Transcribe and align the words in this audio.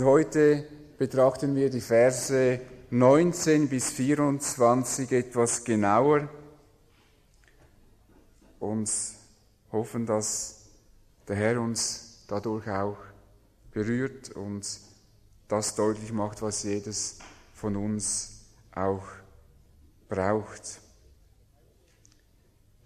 Heute 0.00 0.64
betrachten 0.96 1.56
wir 1.56 1.70
die 1.70 1.80
Verse 1.80 2.60
19 2.90 3.68
bis 3.68 3.90
24 3.90 5.10
etwas 5.10 5.64
genauer 5.64 6.28
und 8.60 8.88
hoffen, 9.72 10.06
dass 10.06 10.66
der 11.26 11.34
Herr 11.34 11.60
uns 11.60 12.24
dadurch 12.28 12.68
auch 12.68 12.96
berührt 13.72 14.30
und 14.30 14.64
das 15.48 15.74
deutlich 15.74 16.12
macht, 16.12 16.42
was 16.42 16.62
jedes 16.62 17.18
von 17.52 17.74
uns 17.74 18.44
auch 18.72 19.02
braucht. 20.08 20.80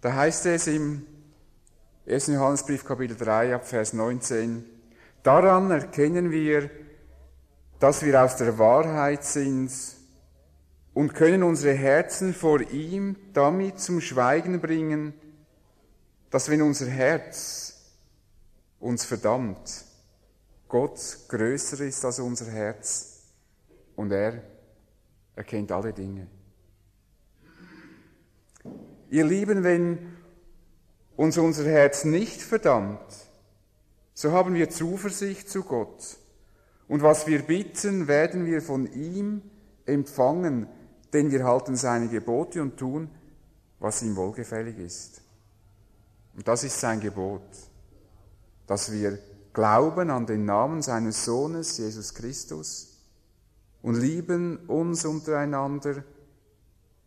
Da 0.01 0.15
heißt 0.15 0.47
es 0.47 0.65
im 0.65 1.05
1. 2.07 2.25
Johannesbrief 2.25 2.83
Kapitel 2.83 3.15
3 3.15 3.53
ab 3.53 3.67
Vers 3.67 3.93
19, 3.93 4.65
daran 5.21 5.69
erkennen 5.69 6.31
wir, 6.31 6.71
dass 7.83 8.01
wir 8.01 8.23
aus 8.23 8.37
der 8.37 8.57
Wahrheit 8.57 9.25
sind 9.25 9.69
und 10.93 11.13
können 11.13 11.43
unsere 11.43 11.73
Herzen 11.73 12.33
vor 12.33 12.61
ihm 12.61 13.17
damit 13.33 13.81
zum 13.81 13.99
Schweigen 13.99 14.61
bringen, 14.61 15.13
dass 16.29 16.49
wenn 16.49 16.61
unser 16.61 16.85
Herz 16.85 17.91
uns 18.79 19.03
verdammt, 19.03 19.83
Gott 20.69 20.97
größer 21.27 21.83
ist 21.83 22.05
als 22.05 22.19
unser 22.19 22.49
Herz 22.49 23.19
und 23.97 24.13
er 24.13 24.41
erkennt 25.35 25.69
alle 25.73 25.91
Dinge. 25.91 26.27
Ihr 29.09 29.25
Lieben, 29.25 29.65
wenn 29.65 30.15
uns 31.17 31.37
unser 31.37 31.65
Herz 31.65 32.05
nicht 32.05 32.41
verdammt, 32.41 33.13
so 34.13 34.31
haben 34.31 34.53
wir 34.53 34.69
Zuversicht 34.69 35.49
zu 35.49 35.63
Gott 35.63 36.22
und 36.93 37.01
was 37.01 37.25
wir 37.25 37.41
bitten, 37.41 38.07
werden 38.07 38.45
wir 38.45 38.61
von 38.61 38.85
ihm 38.93 39.41
empfangen, 39.87 40.67
denn 41.11 41.31
wir 41.31 41.43
halten 41.43 41.75
seine 41.75 42.07
Gebote 42.07 42.61
und 42.61 42.77
tun, 42.77 43.09
was 43.79 44.03
ihm 44.03 44.15
wohlgefällig 44.15 44.77
ist. 44.77 45.21
Und 46.35 46.47
das 46.47 46.63
ist 46.63 46.79
sein 46.79 46.99
Gebot, 46.99 47.41
dass 48.67 48.91
wir 48.91 49.17
glauben 49.53 50.11
an 50.11 50.27
den 50.27 50.45
Namen 50.45 50.83
seines 50.83 51.25
Sohnes, 51.25 51.79
Jesus 51.79 52.13
Christus, 52.13 52.95
und 53.81 53.95
lieben 53.95 54.57
uns 54.67 55.03
untereinander, 55.03 56.03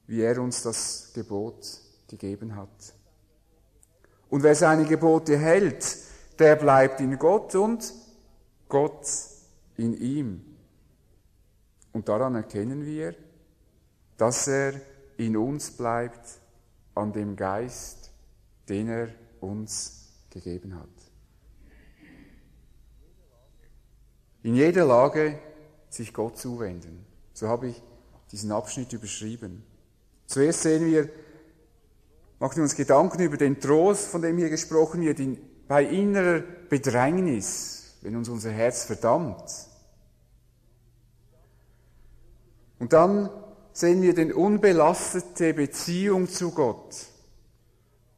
wie 0.08 0.20
er 0.20 0.42
uns 0.42 0.64
das 0.64 1.12
Gebot 1.14 1.64
gegeben 2.08 2.56
hat. 2.56 2.92
Und 4.30 4.42
wer 4.42 4.56
seine 4.56 4.84
Gebote 4.84 5.38
hält, 5.38 5.96
der 6.40 6.56
bleibt 6.56 7.00
in 7.00 7.16
Gott 7.20 7.54
und 7.54 7.94
Gott 8.68 9.35
in 9.76 9.94
ihm. 9.94 10.44
Und 11.92 12.08
daran 12.08 12.34
erkennen 12.34 12.84
wir, 12.84 13.14
dass 14.16 14.48
er 14.48 14.74
in 15.16 15.36
uns 15.36 15.70
bleibt, 15.70 16.40
an 16.94 17.12
dem 17.12 17.36
Geist, 17.36 18.10
den 18.68 18.88
er 18.88 19.08
uns 19.40 20.08
gegeben 20.30 20.74
hat. 20.74 20.88
In 24.42 24.54
jeder 24.54 24.84
Lage 24.84 25.38
sich 25.88 26.12
Gott 26.12 26.38
zuwenden. 26.38 27.04
So 27.32 27.48
habe 27.48 27.68
ich 27.68 27.82
diesen 28.32 28.52
Abschnitt 28.52 28.92
überschrieben. 28.92 29.62
Zuerst 30.26 30.62
sehen 30.62 30.86
wir, 30.86 31.08
machen 32.38 32.56
wir 32.56 32.62
uns 32.62 32.74
Gedanken 32.74 33.22
über 33.22 33.36
den 33.36 33.60
Trost, 33.60 34.08
von 34.08 34.22
dem 34.22 34.38
hier 34.38 34.50
gesprochen 34.50 35.02
wird, 35.02 35.20
bei 35.68 35.84
innerer 35.84 36.40
Bedrängnis, 36.68 37.75
wenn 38.06 38.14
uns 38.14 38.28
unser 38.28 38.52
Herz 38.52 38.84
verdammt. 38.84 39.42
Und 42.78 42.92
dann 42.92 43.28
sehen 43.72 44.00
wir 44.00 44.14
den 44.14 44.32
unbelastete 44.32 45.52
Beziehung 45.52 46.28
zu 46.28 46.52
Gott. 46.52 47.06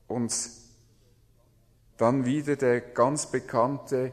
Und 0.06 0.50
dann 1.97 2.26
wieder 2.26 2.56
der 2.56 2.82
ganz 2.82 3.31
bekannte 3.31 4.12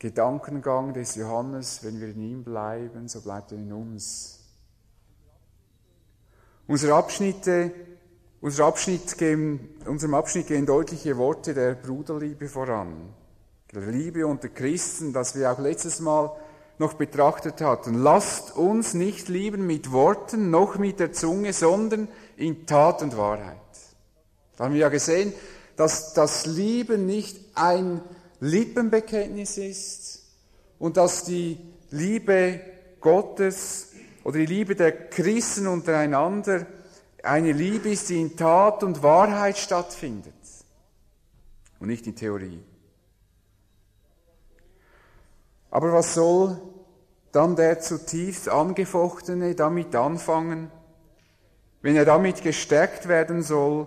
Gedankengang 0.00 0.92
des 0.92 1.14
Johannes, 1.14 1.84
wenn 1.84 2.00
wir 2.00 2.08
in 2.08 2.20
ihm 2.20 2.42
bleiben, 2.42 3.06
so 3.06 3.20
bleibt 3.20 3.52
er 3.52 3.58
in 3.58 3.72
uns. 3.72 4.40
Unsere 6.66 6.94
Abschnitte, 6.94 7.70
unser 8.40 8.64
Abschnitt 8.64 9.16
gehen, 9.18 9.68
unserem 9.86 10.14
Abschnitt 10.14 10.48
gehen 10.48 10.66
deutliche 10.66 11.16
Worte 11.16 11.54
der 11.54 11.76
Bruderliebe 11.76 12.48
voran. 12.48 13.14
Der 13.74 13.86
Liebe 13.86 14.26
unter 14.26 14.50
Christen, 14.50 15.14
das 15.14 15.34
wir 15.34 15.50
auch 15.50 15.58
letztes 15.58 15.98
Mal 16.00 16.30
noch 16.78 16.92
betrachtet 16.92 17.62
hatten. 17.62 18.02
Lasst 18.02 18.54
uns 18.54 18.92
nicht 18.92 19.30
lieben 19.30 19.66
mit 19.66 19.92
Worten 19.92 20.50
noch 20.50 20.76
mit 20.76 21.00
der 21.00 21.12
Zunge, 21.12 21.54
sondern 21.54 22.08
in 22.36 22.66
Tat 22.66 23.00
und 23.00 23.16
Wahrheit. 23.16 23.56
Da 24.56 24.64
haben 24.64 24.74
wir 24.74 24.80
ja 24.80 24.88
gesehen, 24.90 25.32
dass 25.76 26.12
das 26.12 26.44
Lieben 26.44 27.06
nicht 27.06 27.40
ein 27.54 28.02
Lippenbekenntnis 28.40 29.56
ist 29.56 30.22
und 30.78 30.98
dass 30.98 31.24
die 31.24 31.58
Liebe 31.90 32.60
Gottes 33.00 33.92
oder 34.22 34.38
die 34.38 34.46
Liebe 34.46 34.74
der 34.74 34.92
Christen 35.08 35.66
untereinander 35.66 36.66
eine 37.22 37.52
Liebe 37.52 37.90
ist, 37.90 38.10
die 38.10 38.20
in 38.20 38.36
Tat 38.36 38.82
und 38.82 39.02
Wahrheit 39.02 39.56
stattfindet 39.56 40.34
und 41.80 41.86
nicht 41.86 42.06
in 42.06 42.16
Theorie. 42.16 42.60
Aber 45.72 45.94
was 45.94 46.12
soll 46.12 46.60
dann 47.32 47.56
der 47.56 47.80
zutiefst 47.80 48.50
angefochtene 48.50 49.54
damit 49.54 49.96
anfangen, 49.96 50.70
wenn 51.80 51.96
er 51.96 52.04
damit 52.04 52.42
gestärkt 52.42 53.08
werden 53.08 53.42
soll, 53.42 53.86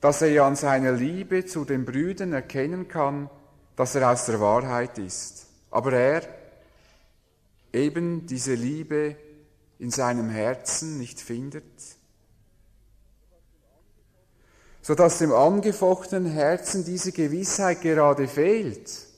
dass 0.00 0.22
er 0.22 0.30
ja 0.30 0.46
an 0.46 0.54
seiner 0.54 0.92
Liebe 0.92 1.44
zu 1.44 1.64
den 1.64 1.84
Brüdern 1.84 2.32
erkennen 2.32 2.86
kann, 2.86 3.28
dass 3.74 3.96
er 3.96 4.12
aus 4.12 4.26
der 4.26 4.40
Wahrheit 4.40 4.96
ist. 4.98 5.48
Aber 5.72 5.92
er 5.92 6.22
eben 7.72 8.26
diese 8.26 8.54
Liebe 8.54 9.16
in 9.80 9.90
seinem 9.90 10.30
Herzen 10.30 10.98
nicht 10.98 11.20
findet, 11.20 11.64
so 14.82 14.94
dass 14.94 15.18
dem 15.18 15.32
angefochtenen 15.32 16.30
Herzen 16.30 16.84
diese 16.84 17.10
Gewissheit 17.10 17.80
gerade 17.80 18.28
fehlt 18.28 19.11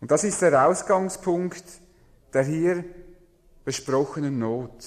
und 0.00 0.10
das 0.10 0.24
ist 0.24 0.42
der 0.42 0.66
Ausgangspunkt 0.66 1.64
der 2.32 2.44
hier 2.44 2.84
besprochenen 3.64 4.38
Not. 4.38 4.84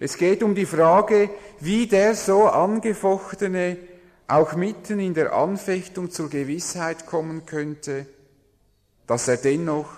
Es 0.00 0.16
geht 0.16 0.42
um 0.42 0.54
die 0.54 0.66
Frage, 0.66 1.30
wie 1.60 1.86
der 1.86 2.14
so 2.14 2.48
angefochtene 2.48 3.78
auch 4.26 4.54
mitten 4.54 4.98
in 4.98 5.14
der 5.14 5.32
Anfechtung 5.32 6.10
zur 6.10 6.28
Gewissheit 6.28 7.06
kommen 7.06 7.46
könnte, 7.46 8.06
dass 9.06 9.28
er 9.28 9.36
dennoch 9.36 9.90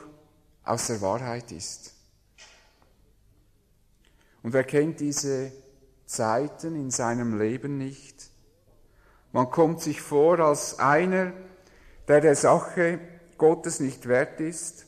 aus 0.64 0.88
der 0.88 1.00
Wahrheit 1.00 1.52
ist. 1.52 1.94
Und 4.42 4.52
wer 4.52 4.64
kennt 4.64 5.00
diese 5.00 5.52
Zeiten 6.06 6.76
in 6.76 6.90
seinem 6.90 7.38
Leben 7.38 7.78
nicht? 7.78 8.30
Man 9.32 9.50
kommt 9.50 9.80
sich 9.80 10.00
vor 10.00 10.38
als 10.40 10.78
einer, 10.78 11.32
der 12.08 12.20
der 12.20 12.36
Sache 12.36 13.00
Gottes 13.38 13.80
nicht 13.80 14.08
wert 14.08 14.40
ist. 14.40 14.86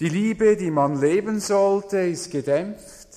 Die 0.00 0.08
Liebe, 0.08 0.56
die 0.56 0.70
man 0.70 1.00
leben 1.00 1.40
sollte, 1.40 1.98
ist 1.98 2.30
gedämpft. 2.30 3.08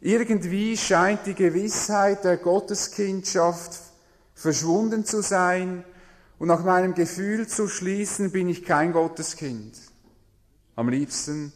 Irgendwie 0.00 0.76
scheint 0.76 1.26
die 1.26 1.34
Gewissheit 1.34 2.24
der 2.24 2.36
Gotteskindschaft 2.36 3.80
verschwunden 4.34 5.04
zu 5.04 5.22
sein 5.22 5.84
und 6.38 6.48
nach 6.48 6.64
meinem 6.64 6.94
Gefühl 6.94 7.46
zu 7.46 7.68
schließen, 7.68 8.30
bin 8.30 8.48
ich 8.48 8.64
kein 8.64 8.92
Gotteskind. 8.92 9.78
Am 10.76 10.88
liebsten 10.88 11.52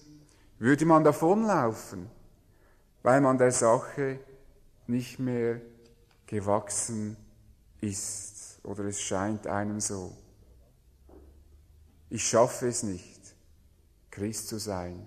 würde 0.58 0.86
man 0.86 1.04
davonlaufen, 1.04 2.08
weil 3.02 3.20
man 3.20 3.36
der 3.36 3.52
Sache 3.52 4.20
nicht 4.86 5.18
mehr 5.18 5.60
gewachsen 6.26 7.16
ist 7.80 8.60
oder 8.62 8.84
es 8.84 9.00
scheint 9.00 9.46
einem 9.46 9.80
so. 9.80 10.16
Ich 12.10 12.26
schaffe 12.26 12.68
es 12.68 12.82
nicht, 12.82 13.20
Christ 14.10 14.48
zu 14.48 14.58
sein, 14.58 15.06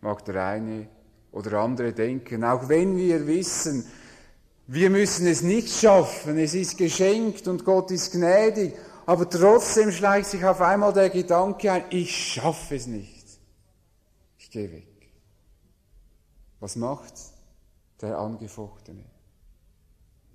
mag 0.00 0.24
der 0.24 0.44
eine 0.44 0.88
oder 1.32 1.60
andere 1.60 1.92
denken, 1.92 2.44
auch 2.44 2.68
wenn 2.68 2.96
wir 2.96 3.26
wissen, 3.26 3.84
wir 4.66 4.88
müssen 4.90 5.26
es 5.26 5.42
nicht 5.42 5.68
schaffen, 5.68 6.38
es 6.38 6.54
ist 6.54 6.78
geschenkt 6.78 7.48
und 7.48 7.64
Gott 7.64 7.90
ist 7.90 8.12
gnädig, 8.12 8.74
aber 9.06 9.28
trotzdem 9.28 9.90
schleicht 9.90 10.30
sich 10.30 10.44
auf 10.44 10.60
einmal 10.60 10.92
der 10.92 11.10
Gedanke 11.10 11.70
ein, 11.70 11.84
ich 11.90 12.34
schaffe 12.34 12.76
es 12.76 12.86
nicht. 12.86 13.24
Ich 14.38 14.50
gehe 14.50 14.72
weg. 14.72 15.10
Was 16.60 16.76
macht 16.76 17.12
der 18.00 18.16
Angefochtene? 18.16 19.04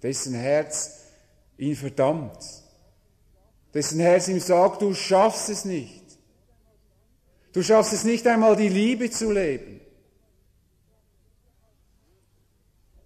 Dessen 0.04 0.36
Herz 0.36 1.00
ihn 1.58 1.76
verdammt 1.76 2.38
dessen 3.74 4.00
Herz 4.00 4.28
ihm 4.28 4.40
sagt, 4.40 4.82
du 4.82 4.94
schaffst 4.94 5.50
es 5.50 5.66
nicht. 5.66 6.06
Du 7.54 7.64
schaffst 7.64 7.94
es 7.94 8.04
nicht 8.04 8.26
einmal, 8.28 8.56
die 8.56 8.70
Liebe 8.70 9.10
zu 9.10 9.32
leben. 9.32 9.82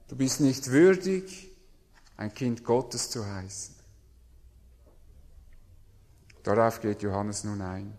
Du 0.08 0.16
bist 0.16 0.42
nicht 0.42 0.70
würdig, 0.70 1.50
ein 2.18 2.34
Kind 2.34 2.64
Gottes 2.64 3.10
zu 3.10 3.26
heißen. 3.26 3.76
Darauf 6.44 6.82
geht 6.82 7.02
Johannes 7.02 7.44
nun 7.46 7.62
ein. 7.62 7.98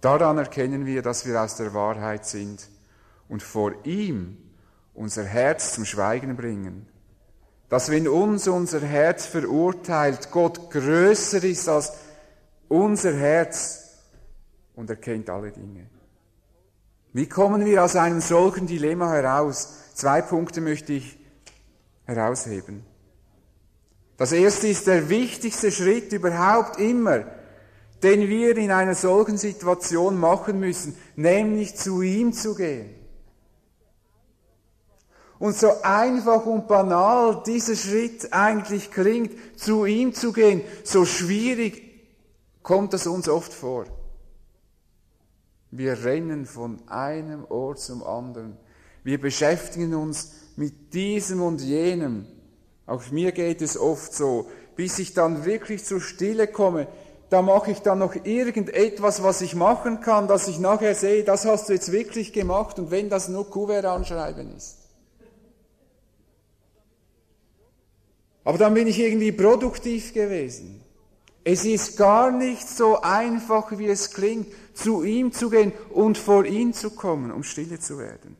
Daran 0.00 0.38
erkennen 0.38 0.86
wir, 0.86 1.02
dass 1.02 1.26
wir 1.26 1.40
aus 1.40 1.56
der 1.56 1.74
Wahrheit 1.74 2.26
sind 2.26 2.68
und 3.28 3.42
vor 3.42 3.84
ihm 3.84 4.38
unser 4.94 5.24
Herz 5.24 5.74
zum 5.74 5.84
Schweigen 5.84 6.36
bringen. 6.36 6.88
Dass 7.68 7.90
wenn 7.90 8.06
uns 8.06 8.46
unser 8.46 8.80
Herz 8.80 9.26
verurteilt, 9.26 10.30
Gott 10.30 10.70
größer 10.70 11.42
ist 11.42 11.68
als 11.68 11.92
unser 12.68 13.14
Herz 13.14 13.86
und 14.74 14.90
erkennt 14.90 15.30
alle 15.30 15.50
Dinge. 15.50 15.86
Wie 17.12 17.28
kommen 17.28 17.64
wir 17.64 17.82
aus 17.82 17.96
einem 17.96 18.20
solchen 18.20 18.66
Dilemma 18.66 19.10
heraus? 19.10 19.68
Zwei 19.94 20.20
Punkte 20.20 20.60
möchte 20.60 20.92
ich 20.92 21.18
herausheben. 22.04 22.84
Das 24.16 24.32
erste 24.32 24.68
ist 24.68 24.86
der 24.86 25.08
wichtigste 25.08 25.72
Schritt 25.72 26.12
überhaupt 26.12 26.78
immer, 26.78 27.24
den 28.02 28.28
wir 28.28 28.56
in 28.56 28.70
einer 28.70 28.94
solchen 28.94 29.38
Situation 29.38 30.18
machen 30.18 30.60
müssen, 30.60 30.96
nämlich 31.16 31.76
zu 31.76 32.02
ihm 32.02 32.32
zu 32.32 32.54
gehen. 32.54 32.94
Und 35.38 35.56
so 35.56 35.82
einfach 35.82 36.46
und 36.46 36.66
banal 36.66 37.42
dieser 37.44 37.76
Schritt 37.76 38.32
eigentlich 38.32 38.90
klingt, 38.90 39.32
zu 39.58 39.84
ihm 39.84 40.14
zu 40.14 40.32
gehen, 40.32 40.62
so 40.82 41.04
schwierig 41.04 41.82
kommt 42.62 42.94
es 42.94 43.06
uns 43.06 43.28
oft 43.28 43.52
vor. 43.52 43.84
Wir 45.70 46.04
rennen 46.04 46.46
von 46.46 46.88
einem 46.88 47.44
Ort 47.44 47.80
zum 47.80 48.02
anderen. 48.02 48.56
Wir 49.04 49.20
beschäftigen 49.20 49.94
uns 49.94 50.32
mit 50.56 50.94
diesem 50.94 51.42
und 51.42 51.60
jenem. 51.60 52.26
Auch 52.86 53.10
mir 53.10 53.32
geht 53.32 53.60
es 53.60 53.78
oft 53.78 54.14
so, 54.14 54.48
bis 54.74 54.98
ich 54.98 55.12
dann 55.12 55.44
wirklich 55.44 55.84
zur 55.84 56.00
Stille 56.00 56.46
komme, 56.46 56.88
da 57.28 57.42
mache 57.42 57.72
ich 57.72 57.80
dann 57.80 57.98
noch 57.98 58.14
irgendetwas, 58.24 59.22
was 59.22 59.40
ich 59.40 59.54
machen 59.56 60.00
kann, 60.00 60.28
dass 60.28 60.46
ich 60.46 60.60
nachher 60.60 60.94
sehe, 60.94 61.24
das 61.24 61.44
hast 61.44 61.68
du 61.68 61.72
jetzt 61.72 61.90
wirklich 61.90 62.32
gemacht 62.32 62.78
und 62.78 62.92
wenn 62.92 63.10
das 63.10 63.28
nur 63.28 63.50
Kuvert 63.50 63.84
anschreiben 63.84 64.54
ist. 64.56 64.85
Aber 68.46 68.58
dann 68.58 68.74
bin 68.74 68.86
ich 68.86 69.00
irgendwie 69.00 69.32
produktiv 69.32 70.14
gewesen. 70.14 70.80
Es 71.42 71.64
ist 71.64 71.96
gar 71.96 72.30
nicht 72.30 72.68
so 72.68 73.00
einfach, 73.02 73.76
wie 73.76 73.88
es 73.88 74.12
klingt, 74.12 74.46
zu 74.72 75.02
ihm 75.02 75.32
zu 75.32 75.50
gehen 75.50 75.72
und 75.90 76.16
vor 76.16 76.44
ihn 76.44 76.72
zu 76.72 76.90
kommen, 76.90 77.32
um 77.32 77.42
stille 77.42 77.80
zu 77.80 77.98
werden. 77.98 78.36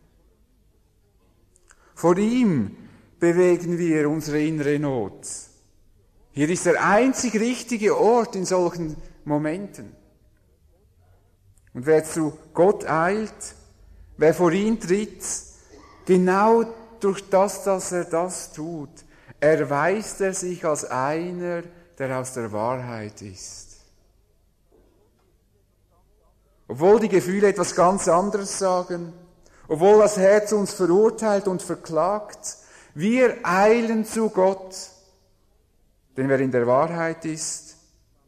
Vor 1.97 2.17
ihm 2.19 2.77
bewegen 3.19 3.79
wir 3.79 4.09
unsere 4.09 4.41
innere 4.41 4.79
Not. 4.79 5.27
Hier 6.31 6.51
ist 6.51 6.67
der 6.67 6.87
einzig 6.87 7.35
richtige 7.35 7.99
Ort 7.99 8.37
in 8.37 8.45
solchen 8.45 8.95
Momenten. 9.25 9.91
Und 11.75 11.85
wer 11.85 12.05
zu 12.05 12.33
Gott 12.55 12.89
eilt, 12.89 13.57
wer 14.19 14.35
vor 14.35 14.53
ihn 14.53 14.79
tritt, 14.79 15.25
genau 16.05 16.65
durch 17.01 17.29
das, 17.29 17.65
dass 17.65 17.91
er 17.91 18.05
das 18.05 18.53
tut, 18.53 19.06
erweist 19.47 20.21
er 20.21 20.33
sich 20.33 20.65
als 20.65 20.85
einer, 20.85 21.63
der 21.99 22.19
aus 22.19 22.33
der 22.33 22.53
Wahrheit 22.53 23.21
ist. 23.23 23.77
Obwohl 26.69 27.01
die 27.01 27.09
Gefühle 27.09 27.49
etwas 27.49 27.75
ganz 27.75 28.09
anderes 28.09 28.59
sagen, 28.59 29.13
obwohl 29.69 30.01
das 30.01 30.17
Herz 30.17 30.53
uns 30.53 30.73
verurteilt 30.73 31.49
und 31.49 31.63
verklagt, 31.63 32.57
wir 32.95 33.37
eilen 33.43 34.05
zu 34.05 34.31
Gott. 34.31 34.75
Denn 36.17 36.29
wer 36.29 36.41
in 36.41 36.51
der 36.51 36.67
Wahrheit 36.67 37.25
ist, 37.25 37.77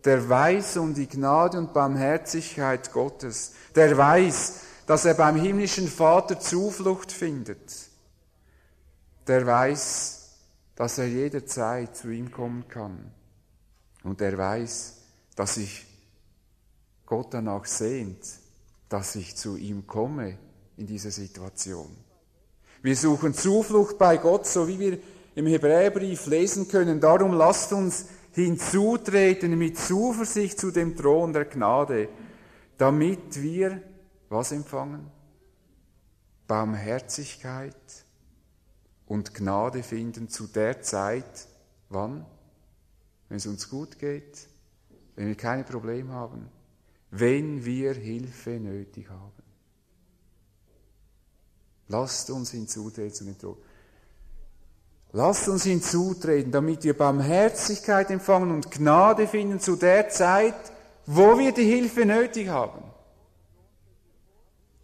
der 0.05 0.29
weiß 0.29 0.77
um 0.77 0.95
die 0.95 1.09
Gnade 1.09 1.59
und 1.59 1.73
Barmherzigkeit 1.73 2.93
Gottes. 2.93 3.53
Der 3.75 3.97
weiß, 3.97 4.61
dass 4.87 5.05
er 5.05 5.15
beim 5.15 5.37
himmlischen 5.37 5.89
Vater 5.89 6.39
Zuflucht 6.39 7.13
findet. 7.13 7.61
Der 9.27 9.47
weiß, 9.47 10.18
dass 10.79 10.97
er 10.97 11.09
jederzeit 11.09 11.97
zu 11.97 12.09
ihm 12.09 12.31
kommen 12.31 12.69
kann. 12.69 13.11
Und 14.05 14.21
er 14.21 14.39
weiß, 14.39 14.95
dass 15.35 15.57
sich 15.57 15.85
Gott 17.05 17.35
danach 17.35 17.65
sehnt, 17.65 18.25
dass 18.89 19.17
ich 19.17 19.35
zu 19.35 19.57
ihm 19.57 19.89
komme 19.89 20.39
in 20.77 20.87
dieser 20.87 21.11
Situation. 21.11 21.89
Wir 22.81 22.95
suchen 22.95 23.35
Zuflucht 23.35 23.99
bei 23.99 24.19
Gott, 24.19 24.47
so 24.47 24.69
wie 24.69 24.79
wir 24.79 24.99
im 25.35 25.49
Hebräerbrief 25.49 26.27
lesen 26.27 26.69
können. 26.69 27.01
Darum 27.01 27.33
lasst 27.33 27.73
uns 27.73 28.05
hinzutreten 28.31 29.59
mit 29.59 29.77
Zuversicht 29.79 30.61
zu 30.61 30.71
dem 30.71 30.97
Thron 30.97 31.33
der 31.33 31.47
Gnade, 31.47 32.09
damit 32.77 33.43
wir 33.43 33.83
was 34.29 34.53
empfangen? 34.53 35.11
Barmherzigkeit 36.47 37.75
und 39.09 39.35
Gnade 39.35 39.83
finden 39.83 40.29
zu 40.29 40.47
der 40.47 40.83
Zeit, 40.83 41.49
wann? 41.89 42.27
Wenn 43.29 43.39
es 43.39 43.47
uns 43.47 43.69
gut 43.69 43.99
geht, 43.99 44.49
wenn 45.17 45.29
wir 45.29 45.35
keine 45.35 45.65
Probleme 45.65 46.13
haben, 46.13 46.49
wenn 47.11 47.65
wir 47.65 47.95
Hilfe 47.95 48.51
nötig 48.51 49.09
haben. 49.09 49.33
Lasst 51.89 52.31
uns 52.31 52.51
hinzutreten 52.51 53.15
zu 53.15 53.25
dem 53.25 53.39
Thron. 53.39 53.57
Lasst 55.13 55.49
uns 55.49 55.65
hinzutreten, 55.65 56.53
damit 56.53 56.85
wir 56.85 56.97
Barmherzigkeit 56.97 58.11
empfangen 58.11 58.51
und 58.51 58.71
Gnade 58.71 59.27
finden 59.27 59.59
zu 59.59 59.77
der 59.77 60.11
Zeit, 60.11 60.71
wo 61.07 61.39
wir 61.39 61.53
die 61.53 61.65
Hilfe 61.65 62.05
nötig 62.05 62.49
haben. 62.49 62.83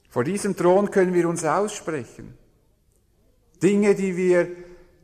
Vor 0.08 0.24
diesem 0.24 0.56
Thron 0.56 0.90
können 0.90 1.12
wir 1.12 1.28
uns 1.28 1.44
aussprechen. 1.44 2.38
Dinge, 3.62 3.94
die 3.94 4.16
wir 4.16 4.48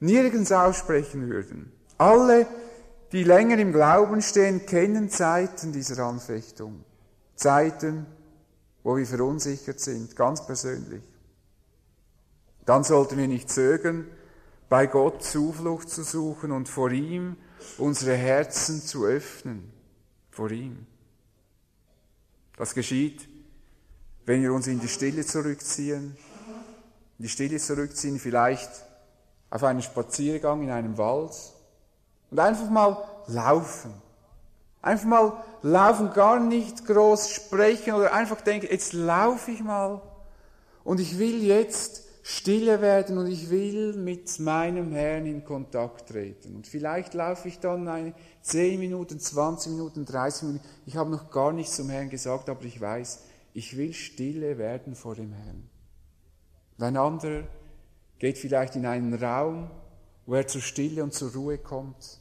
nirgends 0.01 0.53
aussprechen 0.53 1.29
würden. 1.29 1.73
Alle, 1.99 2.47
die 3.13 3.25
länger 3.25 3.59
im 3.59 3.73
Glauben 3.73 4.23
stehen, 4.23 4.67
kennen 4.67 5.11
Zeiten 5.11 5.73
dieser 5.73 6.05
Anfechtung. 6.05 6.85
Zeiten, 7.35 8.07
wo 8.83 8.97
wir 8.97 9.07
verunsichert 9.07 9.81
sind, 9.81 10.17
ganz 10.17 10.47
persönlich. 10.47 11.03
Dann 12.65 12.85
sollten 12.85 13.19
wir 13.19 13.29
nicht 13.29 13.51
zögern, 13.51 14.07
bei 14.69 14.87
Gott 14.87 15.25
Zuflucht 15.25 15.91
zu 15.91 16.05
suchen 16.05 16.53
und 16.53 16.69
vor 16.69 16.91
ihm 16.91 17.37
unsere 17.79 18.15
Herzen 18.15 18.81
zu 18.81 19.05
öffnen. 19.05 19.73
Vor 20.31 20.51
ihm. 20.51 20.87
Das 22.57 22.75
geschieht, 22.75 23.29
wenn 24.27 24.43
wir 24.43 24.53
uns 24.53 24.69
in 24.69 24.79
die 24.79 24.89
Stille 24.89 25.27
zurückziehen, 25.27 26.17
in 27.21 27.25
die 27.25 27.29
Stille 27.29 27.59
zurückziehen, 27.59 28.19
vielleicht 28.19 28.71
auf 29.51 29.63
einen 29.63 29.83
Spaziergang 29.83 30.63
in 30.63 30.71
einem 30.71 30.97
Wald 30.97 31.33
und 32.31 32.39
einfach 32.41 32.71
mal 32.71 32.97
laufen. 33.27 33.93
Einfach 34.81 35.05
mal 35.05 35.45
laufen, 35.61 36.15
gar 36.15 36.41
nicht 36.41 36.87
groß 36.87 37.29
sprechen 37.29 37.93
oder 37.93 38.15
einfach 38.15 38.41
denken, 38.41 38.69
jetzt 38.71 38.95
laufe 38.95 39.51
ich 39.51 39.63
mal 39.63 40.01
und 40.83 40.99
ich 40.99 41.19
will 41.19 41.43
jetzt 41.43 42.05
stille 42.23 42.81
werden 42.81 43.19
und 43.19 43.27
ich 43.27 43.51
will 43.51 43.93
mit 43.99 44.41
meinem 44.41 44.91
Herrn 44.93 45.27
in 45.27 45.45
Kontakt 45.45 46.09
treten. 46.09 46.57
Und 46.57 46.67
vielleicht 46.67 47.13
laufe 47.13 47.49
ich 47.49 47.59
dann 47.59 47.87
eine 47.87 48.15
10 48.41 48.81
Minuten, 48.81 49.21
20 49.21 49.73
Minuten, 49.73 50.07
30 50.07 50.45
Minuten. 50.45 50.65
Ich 50.87 50.97
habe 50.97 51.11
noch 51.11 51.31
gar 51.31 51.53
nichts 51.53 51.77
zum 51.77 51.91
Herrn 51.91 52.09
gesagt, 52.09 52.49
aber 52.49 52.65
ich 52.65 52.81
weiß, 52.81 53.25
ich 53.53 53.77
will 53.77 53.93
stille 53.93 54.57
werden 54.57 54.95
vor 54.95 55.15
dem 55.15 55.35
Herrn. 55.35 55.70
Und 56.81 56.87
ein 56.87 56.97
anderer 56.97 57.43
geht 58.19 58.39
vielleicht 58.39 58.75
in 58.75 58.87
einen 58.87 59.13
Raum, 59.13 59.71
wo 60.25 60.33
er 60.33 60.47
zur 60.47 60.63
Stille 60.63 61.05
und 61.05 61.13
zur 61.13 61.31
Ruhe 61.35 61.59
kommt 61.59 62.19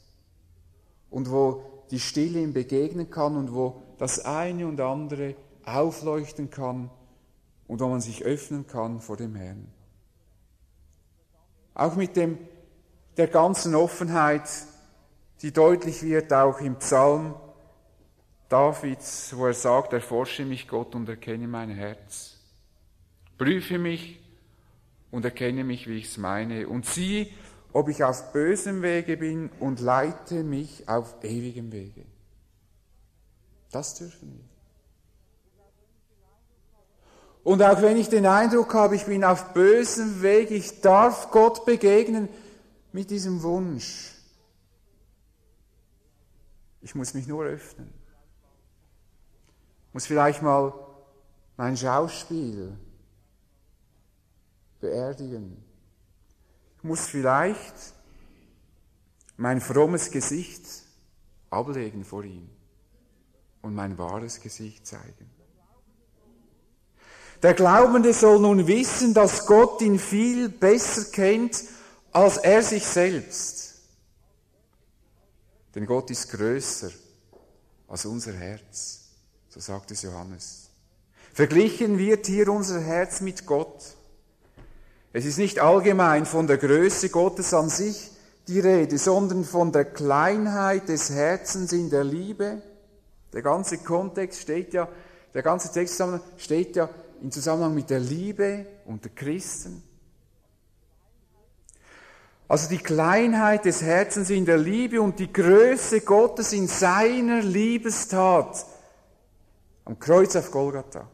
und 1.08 1.30
wo 1.30 1.64
die 1.90 1.98
Stille 1.98 2.42
ihm 2.42 2.52
begegnen 2.52 3.10
kann 3.10 3.38
und 3.38 3.54
wo 3.54 3.80
das 3.96 4.22
eine 4.22 4.66
und 4.66 4.78
andere 4.78 5.34
aufleuchten 5.64 6.50
kann 6.50 6.90
und 7.68 7.80
wo 7.80 7.88
man 7.88 8.02
sich 8.02 8.22
öffnen 8.22 8.66
kann 8.66 9.00
vor 9.00 9.16
dem 9.16 9.34
Herrn. 9.34 9.66
Auch 11.72 11.96
mit 11.96 12.14
dem, 12.16 12.36
der 13.16 13.28
ganzen 13.28 13.74
Offenheit, 13.74 14.46
die 15.40 15.54
deutlich 15.54 16.02
wird 16.02 16.34
auch 16.34 16.60
im 16.60 16.76
Psalm 16.80 17.34
Davids, 18.50 19.34
wo 19.34 19.46
er 19.46 19.54
sagt, 19.54 19.94
erforsche 19.94 20.44
mich 20.44 20.68
Gott 20.68 20.94
und 20.94 21.08
erkenne 21.08 21.48
mein 21.48 21.70
Herz. 21.70 22.36
Prüfe 23.38 23.78
mich 23.78 24.20
und 25.10 25.24
erkenne 25.24 25.64
mich, 25.64 25.88
wie 25.88 25.98
ich 25.98 26.06
es 26.06 26.18
meine, 26.18 26.68
und 26.68 26.86
sieh, 26.86 27.32
ob 27.72 27.88
ich 27.88 28.02
auf 28.04 28.32
bösem 28.32 28.82
Wege 28.82 29.16
bin 29.16 29.50
und 29.60 29.80
leite 29.80 30.42
mich 30.42 30.88
auf 30.88 31.14
ewigem 31.22 31.72
Wege. 31.72 32.04
Das 33.70 33.94
dürfen 33.94 34.32
wir. 34.32 34.50
Und 37.42 37.62
auch 37.62 37.80
wenn 37.80 37.96
ich 37.96 38.08
den 38.08 38.26
Eindruck 38.26 38.74
habe, 38.74 38.96
ich 38.96 39.06
bin 39.06 39.24
auf 39.24 39.54
bösem 39.54 40.20
Weg, 40.22 40.50
ich 40.50 40.80
darf 40.80 41.30
Gott 41.30 41.64
begegnen 41.64 42.28
mit 42.92 43.10
diesem 43.10 43.42
Wunsch. 43.42 44.14
Ich 46.82 46.94
muss 46.94 47.14
mich 47.14 47.26
nur 47.26 47.44
öffnen. 47.44 47.92
Muss 49.92 50.06
vielleicht 50.06 50.42
mal 50.42 50.72
mein 51.56 51.76
Schauspiel 51.76 52.76
beerdigen. 54.80 55.56
Ich 56.78 56.84
muss 56.84 57.06
vielleicht 57.06 57.74
mein 59.36 59.60
frommes 59.60 60.10
Gesicht 60.10 60.64
ablegen 61.50 62.04
vor 62.04 62.24
ihm 62.24 62.48
und 63.62 63.74
mein 63.74 63.98
wahres 63.98 64.40
Gesicht 64.40 64.86
zeigen. 64.86 65.30
Der 67.42 67.54
Glaubende 67.54 68.12
soll 68.12 68.38
nun 68.38 68.66
wissen, 68.66 69.14
dass 69.14 69.46
Gott 69.46 69.80
ihn 69.80 69.98
viel 69.98 70.48
besser 70.48 71.10
kennt 71.10 71.64
als 72.12 72.36
er 72.38 72.62
sich 72.62 72.84
selbst. 72.84 73.76
Denn 75.74 75.86
Gott 75.86 76.10
ist 76.10 76.28
größer 76.30 76.90
als 77.88 78.04
unser 78.04 78.32
Herz, 78.32 79.00
so 79.48 79.60
sagt 79.60 79.90
es 79.90 80.02
Johannes. 80.02 80.68
Verglichen 81.32 81.96
wird 81.96 82.26
hier 82.26 82.48
unser 82.48 82.80
Herz 82.80 83.20
mit 83.20 83.46
Gott. 83.46 83.96
Es 85.12 85.24
ist 85.24 85.38
nicht 85.38 85.58
allgemein 85.58 86.24
von 86.24 86.46
der 86.46 86.58
Größe 86.58 87.08
Gottes 87.08 87.52
an 87.52 87.68
sich 87.68 88.10
die 88.46 88.60
Rede, 88.60 88.96
sondern 88.98 89.44
von 89.44 89.72
der 89.72 89.84
Kleinheit 89.84 90.88
des 90.88 91.10
Herzens 91.10 91.72
in 91.72 91.90
der 91.90 92.04
Liebe. 92.04 92.62
Der 93.32 93.42
ganze 93.42 93.78
Kontext 93.78 94.40
steht 94.40 94.72
ja, 94.72 94.88
der 95.34 95.42
ganze 95.42 95.72
Text 95.72 96.02
steht 96.36 96.76
ja 96.76 96.88
im 97.22 97.30
Zusammenhang 97.30 97.74
mit 97.74 97.90
der 97.90 98.00
Liebe 98.00 98.66
unter 98.86 99.08
Christen. 99.08 99.82
Also 102.48 102.68
die 102.68 102.78
Kleinheit 102.78 103.64
des 103.64 103.82
Herzens 103.82 104.30
in 104.30 104.44
der 104.44 104.58
Liebe 104.58 105.00
und 105.00 105.18
die 105.20 105.32
Größe 105.32 106.00
Gottes 106.00 106.52
in 106.52 106.66
seiner 106.66 107.42
Liebestat 107.42 108.66
am 109.84 109.98
Kreuz 109.98 110.34
auf 110.34 110.50
Golgatha. 110.50 111.06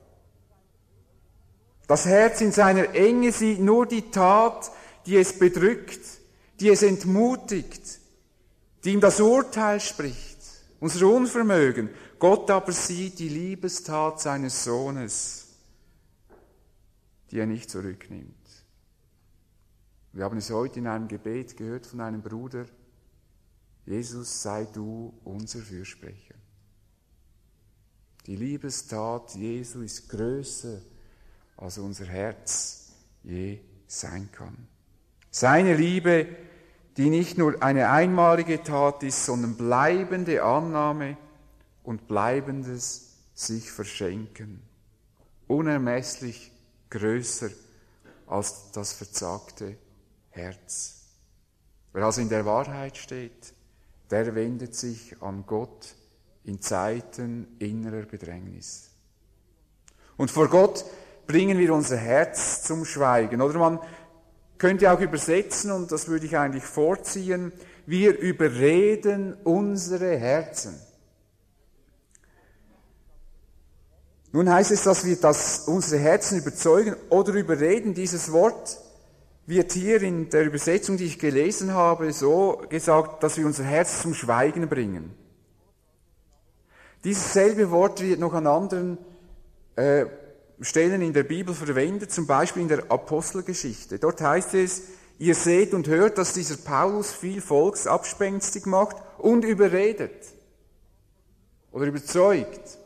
Das 1.87 2.05
Herz 2.05 2.41
in 2.41 2.53
seiner 2.53 2.95
Enge 2.95 3.33
sieht 3.33 3.61
nur 3.61 3.87
die 3.87 4.11
Tat, 4.11 4.71
die 5.07 5.17
es 5.17 5.39
bedrückt, 5.39 6.01
die 6.59 6.69
es 6.69 6.83
entmutigt, 6.83 8.01
die 8.85 8.93
ihm 8.93 9.01
das 9.01 9.21
Urteil 9.21 9.81
spricht, 9.81 10.39
unser 10.81 11.07
Unvermögen. 11.07 11.91
Gott 12.19 12.51
aber 12.51 12.73
sieht 12.73 13.19
die 13.19 13.29
Liebestat 13.29 14.21
seines 14.21 14.65
Sohnes, 14.65 15.49
die 17.31 17.39
er 17.39 17.47
nicht 17.47 17.71
zurücknimmt. 17.71 18.35
Wir 20.13 20.25
haben 20.25 20.39
es 20.39 20.51
heute 20.51 20.79
in 20.79 20.87
einem 20.87 21.09
Gebet 21.09 21.57
gehört 21.57 21.87
von 21.87 22.01
einem 22.01 22.23
Bruder, 22.23 22.65
Jesus 23.85 24.43
sei 24.43 24.65
du 24.65 25.13
unser 25.23 25.61
Fürsprecher. 25.61 26.35
Die 28.27 28.35
Liebestat 28.35 29.37
Jesu 29.37 29.83
ist 29.83 30.09
größer 30.09 30.81
als 31.57 31.79
unser 31.79 32.07
Herz 32.07 32.93
je 33.23 33.59
sein 33.87 34.29
kann. 34.33 34.69
Seine 35.31 35.75
Liebe, 35.75 36.27
die 36.97 37.11
nicht 37.11 37.39
nur 37.39 37.63
eine 37.63 37.91
einmalige 37.91 38.63
Tat 38.63 39.03
ist, 39.03 39.27
sondern 39.27 39.57
bleibende 39.57 40.43
Annahme 40.43 41.17
und 41.83 42.09
bleibendes 42.09 43.17
sich 43.35 43.71
verschenken. 43.71 44.63
Unermesslich 45.47 46.53
größer 46.91 47.51
als 48.27 48.73
das 48.73 48.93
verzagte 48.93 49.77
Herz. 50.31 51.03
Wer 51.93 52.05
also 52.05 52.21
in 52.21 52.29
der 52.29 52.45
Wahrheit 52.45 52.97
steht, 52.97 53.55
der 54.11 54.35
wendet 54.35 54.75
sich 54.75 55.21
an 55.23 55.45
Gott 55.47 55.95
in 56.45 56.61
Zeiten 56.61 57.57
innerer 57.59 58.07
Bedrängnis. 58.07 58.91
Und 60.17 60.31
vor 60.31 60.49
Gott 60.49 60.85
bringen 61.27 61.59
wir 61.59 61.75
unser 61.75 61.97
Herz 61.97 62.63
zum 62.63 62.85
Schweigen. 62.85 63.41
Oder 63.41 63.59
man 63.59 63.81
könnte 64.59 64.93
auch 64.93 65.01
übersetzen, 65.01 65.71
und 65.71 65.93
das 65.93 66.09
würde 66.09 66.27
ich 66.27 66.37
eigentlich 66.37 66.65
vorziehen, 66.65 67.53
wir 67.87 68.19
überreden 68.19 69.37
unsere 69.45 70.17
Herzen. 70.17 70.75
Nun 74.33 74.53
heißt 74.53 74.71
es, 74.71 74.83
dass 74.83 75.05
wir 75.05 75.17
das, 75.17 75.61
unsere 75.67 76.01
Herzen 76.01 76.39
überzeugen 76.39 76.97
oder 77.09 77.33
überreden. 77.33 77.95
Dieses 77.95 78.33
Wort 78.33 78.79
wird 79.47 79.73
hier 79.73 80.03
in 80.03 80.29
der 80.29 80.45
Übersetzung, 80.45 80.97
die 80.97 81.05
ich 81.05 81.19
gelesen 81.19 81.73
habe, 81.73 82.13
so 82.13 82.63
gesagt, 82.69 83.23
dass 83.23 83.39
wir 83.39 83.47
unser 83.47 83.65
Herz 83.65 84.03
zum 84.03 84.13
Schweigen 84.13 84.69
bringen. 84.69 85.15
Dieses 87.05 87.33
selbe 87.33 87.71
Wort 87.71 88.03
wird 88.03 88.19
noch 88.19 88.35
an 88.35 88.49
anderen 88.49 88.99
äh, 89.77 90.07
Stellen 90.61 91.03
in 91.03 91.13
der 91.13 91.25
Bibel 91.25 91.55
verwendet, 91.55 92.13
zum 92.13 92.27
Beispiel 92.27 92.63
in 92.63 92.69
der 92.69 92.91
Apostelgeschichte. 92.91 93.99
Dort 93.99 94.21
heißt 94.21 94.55
es, 94.55 94.83
ihr 95.19 95.35
seht 95.35 95.75
und 95.75 95.89
hört, 95.89 96.19
dass 96.19 96.33
dieser 96.33 96.57
Paulus 96.57 97.13
viel 97.13 97.41
Volksabspenstig 97.41 98.67
macht 98.67 98.97
und 99.19 99.45
überredet 99.45 100.13
oder 101.73 101.87
überzeugt. 101.87 102.79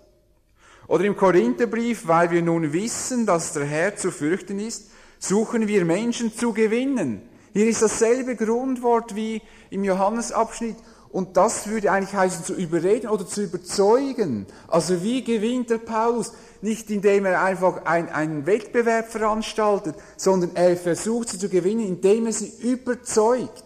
Oder 0.88 1.04
im 1.04 1.16
Korintherbrief, 1.16 2.08
weil 2.08 2.32
wir 2.32 2.42
nun 2.42 2.72
wissen, 2.72 3.24
dass 3.24 3.52
der 3.52 3.64
Herr 3.64 3.94
zu 3.94 4.10
fürchten 4.10 4.58
ist, 4.58 4.90
suchen 5.20 5.68
wir 5.68 5.84
Menschen 5.84 6.34
zu 6.34 6.52
gewinnen. 6.52 7.22
Hier 7.52 7.68
ist 7.68 7.82
dasselbe 7.82 8.34
Grundwort 8.34 9.14
wie 9.14 9.42
im 9.70 9.84
Johannesabschnitt. 9.84 10.76
Und 11.12 11.36
das 11.36 11.66
würde 11.66 11.90
eigentlich 11.90 12.14
heißen, 12.14 12.44
zu 12.44 12.54
überreden 12.54 13.10
oder 13.10 13.26
zu 13.26 13.42
überzeugen. 13.42 14.46
Also 14.68 15.02
wie 15.02 15.24
gewinnt 15.24 15.70
der 15.70 15.78
Paulus? 15.78 16.32
Nicht 16.62 16.88
indem 16.90 17.24
er 17.24 17.42
einfach 17.42 17.84
ein, 17.84 18.08
einen 18.08 18.46
Wettbewerb 18.46 19.10
veranstaltet, 19.10 19.96
sondern 20.16 20.54
er 20.54 20.76
versucht 20.76 21.30
sie 21.30 21.38
zu 21.38 21.48
gewinnen, 21.48 21.86
indem 21.86 22.26
er 22.26 22.32
sie 22.32 22.52
überzeugt. 22.60 23.64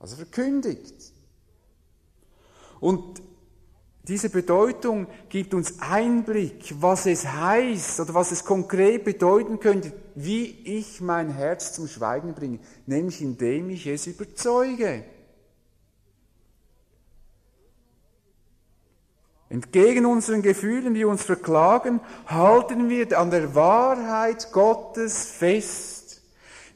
Also 0.00 0.16
verkündigt. 0.16 0.94
Und 2.80 3.22
diese 4.08 4.30
Bedeutung 4.30 5.06
gibt 5.28 5.54
uns 5.54 5.74
Einblick, 5.78 6.74
was 6.80 7.06
es 7.06 7.26
heißt 7.26 8.00
oder 8.00 8.14
was 8.14 8.32
es 8.32 8.44
konkret 8.44 9.04
bedeuten 9.04 9.60
könnte, 9.60 9.92
wie 10.16 10.46
ich 10.46 11.00
mein 11.00 11.30
Herz 11.30 11.74
zum 11.74 11.86
Schweigen 11.86 12.34
bringe, 12.34 12.58
nämlich 12.86 13.22
indem 13.22 13.70
ich 13.70 13.86
es 13.86 14.08
überzeuge. 14.08 15.04
Entgegen 19.50 20.06
unseren 20.06 20.42
Gefühlen, 20.42 20.94
die 20.94 21.04
uns 21.04 21.24
verklagen, 21.24 22.00
halten 22.26 22.88
wir 22.88 23.18
an 23.18 23.32
der 23.32 23.56
Wahrheit 23.56 24.52
Gottes 24.52 25.24
fest. 25.24 26.22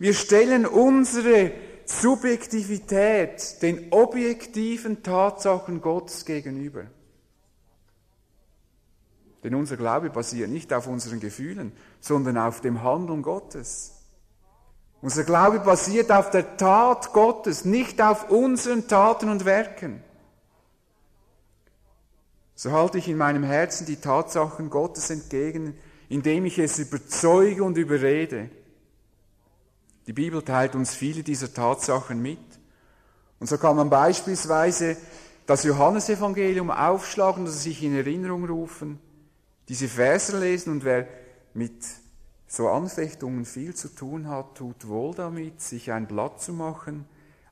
Wir 0.00 0.12
stellen 0.12 0.66
unsere 0.66 1.52
Subjektivität 1.84 3.62
den 3.62 3.92
objektiven 3.92 5.04
Tatsachen 5.04 5.80
Gottes 5.80 6.24
gegenüber. 6.24 6.86
Denn 9.44 9.54
unser 9.54 9.76
Glaube 9.76 10.10
basiert 10.10 10.50
nicht 10.50 10.72
auf 10.72 10.88
unseren 10.88 11.20
Gefühlen, 11.20 11.70
sondern 12.00 12.36
auf 12.36 12.60
dem 12.60 12.82
Handeln 12.82 13.22
Gottes. 13.22 13.92
Unser 15.00 15.22
Glaube 15.22 15.60
basiert 15.60 16.10
auf 16.10 16.30
der 16.30 16.56
Tat 16.56 17.12
Gottes, 17.12 17.64
nicht 17.64 18.02
auf 18.02 18.30
unseren 18.30 18.88
Taten 18.88 19.28
und 19.28 19.44
Werken. 19.44 20.02
So 22.54 22.70
halte 22.70 22.98
ich 22.98 23.08
in 23.08 23.16
meinem 23.16 23.42
Herzen 23.42 23.86
die 23.86 23.96
Tatsachen 23.96 24.70
Gottes 24.70 25.10
entgegen, 25.10 25.76
indem 26.08 26.44
ich 26.44 26.58
es 26.58 26.78
überzeuge 26.78 27.64
und 27.64 27.76
überrede. 27.76 28.50
Die 30.06 30.12
Bibel 30.12 30.42
teilt 30.42 30.74
uns 30.74 30.94
viele 30.94 31.22
dieser 31.22 31.52
Tatsachen 31.52 32.20
mit. 32.20 32.38
Und 33.40 33.48
so 33.48 33.58
kann 33.58 33.76
man 33.76 33.90
beispielsweise 33.90 34.96
das 35.46 35.64
Johannesevangelium 35.64 36.70
aufschlagen 36.70 37.44
und 37.44 37.50
sich 37.50 37.82
in 37.82 37.96
Erinnerung 37.96 38.46
rufen, 38.46 39.00
diese 39.68 39.88
Verse 39.88 40.38
lesen 40.38 40.72
und 40.72 40.84
wer 40.84 41.08
mit 41.54 41.84
so 42.46 42.68
Anfechtungen 42.68 43.44
viel 43.44 43.74
zu 43.74 43.88
tun 43.88 44.28
hat, 44.28 44.56
tut 44.56 44.86
wohl 44.86 45.14
damit, 45.14 45.60
sich 45.60 45.90
ein 45.90 46.06
Blatt 46.06 46.40
zu 46.40 46.52
machen, 46.52 47.06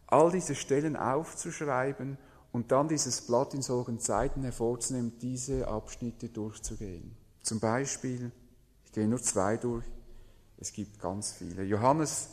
all 0.06 0.30
diese 0.30 0.54
Stellen 0.54 0.96
aufzuschreiben 0.96 2.18
und 2.52 2.70
dann 2.70 2.88
dieses 2.88 3.22
Blatt 3.22 3.54
in 3.54 3.62
solchen 3.62 3.98
Zeiten 3.98 4.42
hervorzunehmen, 4.42 5.18
diese 5.18 5.66
Abschnitte 5.66 6.28
durchzugehen. 6.28 7.16
Zum 7.42 7.58
Beispiel, 7.58 8.30
ich 8.84 8.92
gehe 8.92 9.08
nur 9.08 9.20
zwei 9.20 9.56
durch, 9.56 9.84
es 10.58 10.72
gibt 10.72 11.00
ganz 11.00 11.32
viele. 11.32 11.64
Johannes 11.64 12.28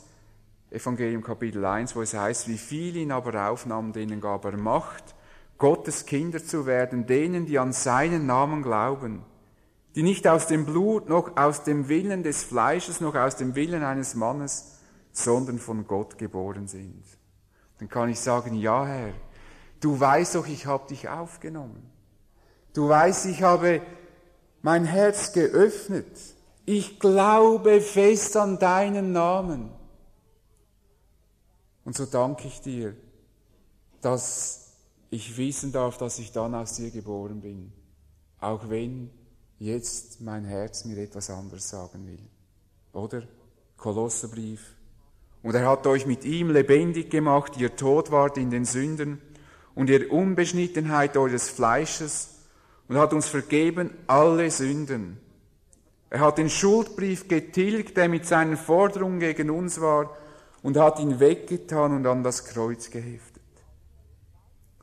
Evangelium 0.70 1.22
Kapitel 1.22 1.64
1, 1.64 1.96
wo 1.96 2.02
es 2.02 2.14
heißt, 2.14 2.46
wie 2.46 2.58
viel 2.58 2.96
ihn 2.96 3.10
aber 3.10 3.50
aufnahmen, 3.50 3.92
denen 3.92 4.20
gab 4.20 4.44
er 4.44 4.56
Macht, 4.56 5.16
Gottes 5.58 6.06
Kinder 6.06 6.42
zu 6.42 6.64
werden, 6.64 7.06
denen, 7.06 7.46
die 7.46 7.58
an 7.58 7.72
seinen 7.72 8.26
Namen 8.26 8.62
glauben, 8.62 9.24
die 9.94 10.02
nicht 10.02 10.28
aus 10.28 10.46
dem 10.46 10.64
Blut, 10.64 11.08
noch 11.08 11.36
aus 11.36 11.64
dem 11.64 11.88
Willen 11.88 12.22
des 12.22 12.44
Fleisches, 12.44 13.00
noch 13.00 13.16
aus 13.16 13.36
dem 13.36 13.56
Willen 13.56 13.82
eines 13.82 14.14
Mannes, 14.14 14.78
sondern 15.12 15.58
von 15.58 15.86
Gott 15.86 16.16
geboren 16.18 16.68
sind. 16.68 17.02
Dann 17.78 17.88
kann 17.88 18.08
ich 18.08 18.20
sagen, 18.20 18.54
ja 18.54 18.86
Herr, 18.86 19.12
du 19.80 19.98
weißt 19.98 20.34
doch, 20.34 20.46
ich 20.46 20.66
habe 20.66 20.86
dich 20.88 21.08
aufgenommen. 21.08 21.90
Du 22.72 22.88
weißt, 22.88 23.26
ich 23.26 23.42
habe 23.42 23.82
mein 24.62 24.84
Herz 24.84 25.32
geöffnet. 25.32 26.06
Ich 26.66 27.00
glaube 27.00 27.80
fest 27.80 28.36
an 28.36 28.58
deinen 28.58 29.12
Namen. 29.12 29.70
Und 31.84 31.96
so 31.96 32.06
danke 32.06 32.46
ich 32.46 32.60
dir, 32.60 32.94
dass 34.00 34.72
ich 35.08 35.36
wissen 35.36 35.72
darf, 35.72 35.98
dass 35.98 36.18
ich 36.18 36.30
dann 36.30 36.54
aus 36.54 36.74
dir 36.74 36.90
geboren 36.90 37.40
bin. 37.40 37.72
Auch 38.38 38.68
wenn 38.68 39.10
jetzt 39.58 40.20
mein 40.20 40.44
Herz 40.44 40.84
mir 40.84 40.98
etwas 40.98 41.30
anderes 41.30 41.68
sagen 41.68 42.06
will. 42.06 42.20
Oder? 42.92 43.22
Kolosserbrief. 43.76 44.76
Und 45.42 45.54
er 45.54 45.68
hat 45.68 45.86
euch 45.86 46.06
mit 46.06 46.24
ihm 46.24 46.50
lebendig 46.50 47.10
gemacht, 47.10 47.56
ihr 47.56 47.74
tot 47.74 48.10
wart 48.10 48.36
in 48.36 48.50
den 48.50 48.64
Sünden 48.64 49.20
und 49.74 49.90
ihr 49.90 50.12
Unbeschnittenheit 50.12 51.16
eures 51.16 51.48
Fleisches 51.48 52.30
und 52.88 52.98
hat 52.98 53.12
uns 53.12 53.28
vergeben 53.28 53.90
alle 54.06 54.50
Sünden. 54.50 55.18
Er 56.10 56.20
hat 56.20 56.38
den 56.38 56.50
Schuldbrief 56.50 57.28
getilgt, 57.28 57.96
der 57.96 58.08
mit 58.08 58.26
seinen 58.26 58.56
Forderungen 58.56 59.20
gegen 59.20 59.50
uns 59.50 59.80
war, 59.80 60.16
und 60.62 60.76
hat 60.76 60.98
ihn 60.98 61.20
weggetan 61.20 61.92
und 61.92 62.06
an 62.06 62.22
das 62.22 62.44
Kreuz 62.44 62.90
geheftet. 62.90 63.42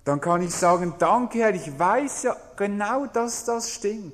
Dann 0.03 0.22
kann 0.22 0.41
ich 0.41 0.51
sagen, 0.51 0.96
danke 0.98 1.39
Herr, 1.39 1.53
ich 1.53 1.77
weiß 1.77 2.24
ja 2.24 2.36
genau, 2.56 3.06
dass 3.08 3.46
das 3.46 3.72
stimmt. 3.72 4.13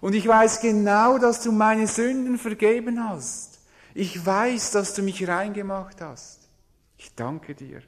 Und 0.00 0.14
ich 0.14 0.26
weiß 0.26 0.60
genau, 0.60 1.18
dass 1.18 1.42
du 1.42 1.50
meine 1.50 1.88
Sünden 1.88 2.38
vergeben 2.38 3.08
hast. 3.08 3.58
Ich 3.92 4.24
weiß, 4.24 4.70
dass 4.70 4.94
du 4.94 5.02
mich 5.02 5.26
reingemacht 5.26 6.00
hast. 6.00 6.48
Ich 6.96 7.14
danke 7.16 7.54
dir. 7.56 7.82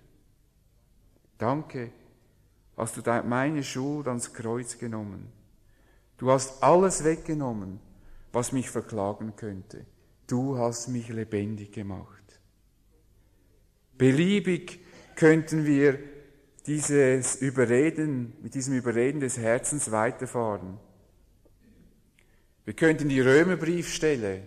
Danke, 1.41 1.91
hast 2.77 2.99
du 2.99 3.23
meine 3.25 3.65
Schuld 3.65 4.07
ans 4.09 4.35
Kreuz 4.35 4.77
genommen. 4.77 5.33
Du 6.19 6.31
hast 6.31 6.63
alles 6.63 7.03
weggenommen, 7.03 7.81
was 8.31 8.53
mich 8.53 8.69
verklagen 8.69 9.37
könnte. 9.37 9.87
Du 10.27 10.59
hast 10.59 10.89
mich 10.89 11.09
lebendig 11.09 11.73
gemacht. 11.73 12.41
Beliebig 13.97 14.81
könnten 15.17 15.65
wir 15.65 15.99
dieses 16.67 17.37
Überreden, 17.37 18.35
mit 18.43 18.55
diesem 18.55 18.75
Überreden 18.75 19.21
des 19.21 19.39
Herzens 19.39 19.91
weiterfahren. 19.91 20.79
Wir 22.67 22.75
könnten 22.75 23.09
die 23.09 23.21
Römerbriefstelle 23.21 24.43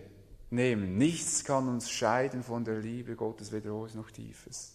nehmen. 0.50 0.96
Nichts 0.96 1.42
kann 1.42 1.66
uns 1.66 1.90
scheiden 1.90 2.44
von 2.44 2.64
der 2.64 2.78
Liebe 2.78 3.16
Gottes, 3.16 3.50
weder 3.50 3.72
hohes 3.72 3.96
noch 3.96 4.12
tiefes. 4.12 4.73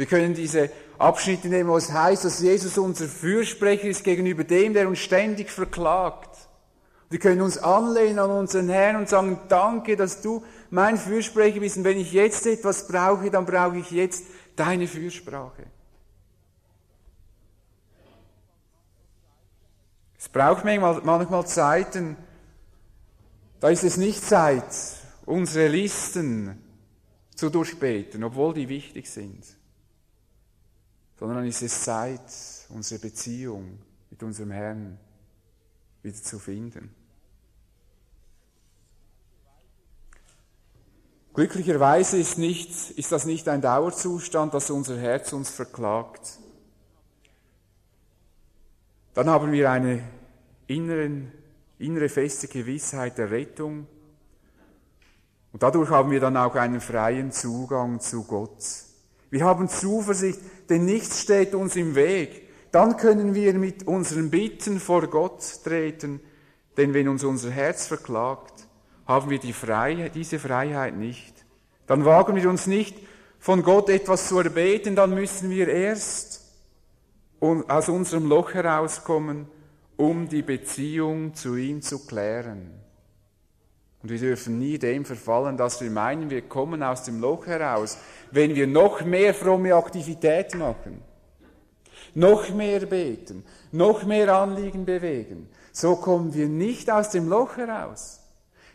Wir 0.00 0.06
können 0.06 0.32
diese 0.32 0.70
Abschnitte 0.96 1.48
nehmen, 1.48 1.68
wo 1.68 1.76
es 1.76 1.92
heißt, 1.92 2.24
dass 2.24 2.40
Jesus 2.40 2.78
unser 2.78 3.06
Fürsprecher 3.06 3.84
ist 3.84 4.02
gegenüber 4.02 4.44
dem, 4.44 4.72
der 4.72 4.88
uns 4.88 5.00
ständig 5.00 5.50
verklagt. 5.50 6.38
Wir 7.10 7.18
können 7.18 7.42
uns 7.42 7.58
anlehnen 7.58 8.18
an 8.18 8.30
unseren 8.30 8.70
Herrn 8.70 8.96
und 8.96 9.10
sagen, 9.10 9.38
danke, 9.50 9.96
dass 9.96 10.22
du 10.22 10.42
mein 10.70 10.96
Fürsprecher 10.96 11.60
bist. 11.60 11.76
Und 11.76 11.84
wenn 11.84 11.98
ich 11.98 12.14
jetzt 12.14 12.46
etwas 12.46 12.88
brauche, 12.88 13.30
dann 13.30 13.44
brauche 13.44 13.76
ich 13.76 13.90
jetzt 13.90 14.24
deine 14.56 14.86
Fürsprache. 14.88 15.64
Es 20.18 20.30
braucht 20.30 20.64
manchmal, 20.64 21.46
Zeiten, 21.46 22.16
da 23.60 23.68
ist 23.68 23.84
es 23.84 23.98
nicht 23.98 24.24
Zeit, 24.24 24.64
unsere 25.26 25.68
Listen 25.68 26.58
zu 27.34 27.50
durchbeten, 27.50 28.24
obwohl 28.24 28.54
die 28.54 28.70
wichtig 28.70 29.10
sind, 29.10 29.59
sondern 31.20 31.38
dann 31.38 31.46
ist 31.46 31.62
es 31.62 31.84
Zeit, 31.84 32.20
unsere 32.70 33.00
Beziehung 33.00 33.78
mit 34.10 34.20
unserem 34.24 34.50
Herrn 34.50 34.98
wieder 36.02 36.16
zu 36.16 36.40
finden. 36.40 36.92
Glücklicherweise 41.32 42.16
ist, 42.18 42.38
nicht, 42.38 42.90
ist 42.90 43.12
das 43.12 43.24
nicht 43.24 43.48
ein 43.48 43.62
Dauerzustand, 43.62 44.52
dass 44.52 44.70
unser 44.70 44.98
Herz 44.98 45.32
uns 45.32 45.48
verklagt. 45.48 46.40
Dann 49.14 49.28
haben 49.28 49.52
wir 49.52 49.70
eine 49.70 50.02
inneren 50.66 51.30
innere 51.80 52.08
feste 52.08 52.46
Gewissheit 52.46 53.18
der 53.18 53.30
Rettung. 53.30 53.86
Und 55.52 55.62
dadurch 55.62 55.90
haben 55.90 56.10
wir 56.10 56.20
dann 56.20 56.36
auch 56.36 56.54
einen 56.54 56.80
freien 56.80 57.32
Zugang 57.32 58.00
zu 58.00 58.24
Gott. 58.24 58.89
Wir 59.30 59.44
haben 59.44 59.68
Zuversicht, 59.68 60.40
denn 60.68 60.84
nichts 60.84 61.22
steht 61.22 61.54
uns 61.54 61.76
im 61.76 61.94
Weg. 61.94 62.48
Dann 62.72 62.96
können 62.96 63.34
wir 63.34 63.54
mit 63.54 63.86
unseren 63.86 64.30
Bitten 64.30 64.80
vor 64.80 65.06
Gott 65.06 65.42
treten, 65.64 66.20
denn 66.76 66.94
wenn 66.94 67.08
uns 67.08 67.24
unser 67.24 67.50
Herz 67.50 67.86
verklagt, 67.86 68.66
haben 69.06 69.30
wir 69.30 69.38
die 69.38 69.52
Freiheit, 69.52 70.14
diese 70.14 70.38
Freiheit 70.38 70.96
nicht. 70.96 71.34
Dann 71.86 72.04
wagen 72.04 72.36
wir 72.36 72.48
uns 72.48 72.66
nicht, 72.66 72.96
von 73.38 73.62
Gott 73.62 73.88
etwas 73.88 74.28
zu 74.28 74.38
erbeten, 74.38 74.94
dann 74.94 75.14
müssen 75.14 75.50
wir 75.50 75.68
erst 75.68 76.42
aus 77.40 77.88
unserem 77.88 78.26
Loch 78.26 78.52
herauskommen 78.54 79.48
um 80.00 80.30
die 80.30 80.40
Beziehung 80.40 81.34
zu 81.34 81.56
ihm 81.56 81.82
zu 81.82 82.06
klären. 82.06 82.79
Und 84.02 84.08
wir 84.08 84.18
dürfen 84.18 84.58
nie 84.58 84.78
dem 84.78 85.04
verfallen, 85.04 85.56
dass 85.56 85.80
wir 85.80 85.90
meinen, 85.90 86.30
wir 86.30 86.42
kommen 86.42 86.82
aus 86.82 87.02
dem 87.02 87.20
Loch 87.20 87.46
heraus, 87.46 87.98
wenn 88.30 88.54
wir 88.54 88.66
noch 88.66 89.04
mehr 89.04 89.34
fromme 89.34 89.74
Aktivität 89.74 90.54
machen, 90.54 91.02
noch 92.14 92.48
mehr 92.54 92.86
beten, 92.86 93.44
noch 93.72 94.04
mehr 94.04 94.34
Anliegen 94.34 94.86
bewegen. 94.86 95.48
So 95.72 95.96
kommen 95.96 96.32
wir 96.32 96.48
nicht 96.48 96.90
aus 96.90 97.10
dem 97.10 97.28
Loch 97.28 97.56
heraus. 97.56 98.20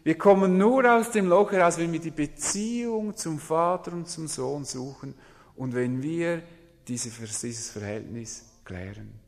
Wir 0.03 0.17
kommen 0.17 0.59
nur 0.59 0.85
aus 0.85 1.09
dem 1.09 1.27
Loch 1.27 1.51
heraus, 1.51 1.79
wenn 1.79 1.91
wir 1.91 1.99
die 1.99 2.11
Beziehung 2.11 3.15
zum 3.15 3.39
Vater 3.39 3.91
und 3.93 4.07
zum 4.07 4.27
Sohn 4.27 4.63
suchen 4.63 5.15
und 5.55 5.73
wenn 5.73 6.03
wir 6.03 6.43
dieses 6.88 7.71
Verhältnis 7.71 8.45
klären. 8.63 9.19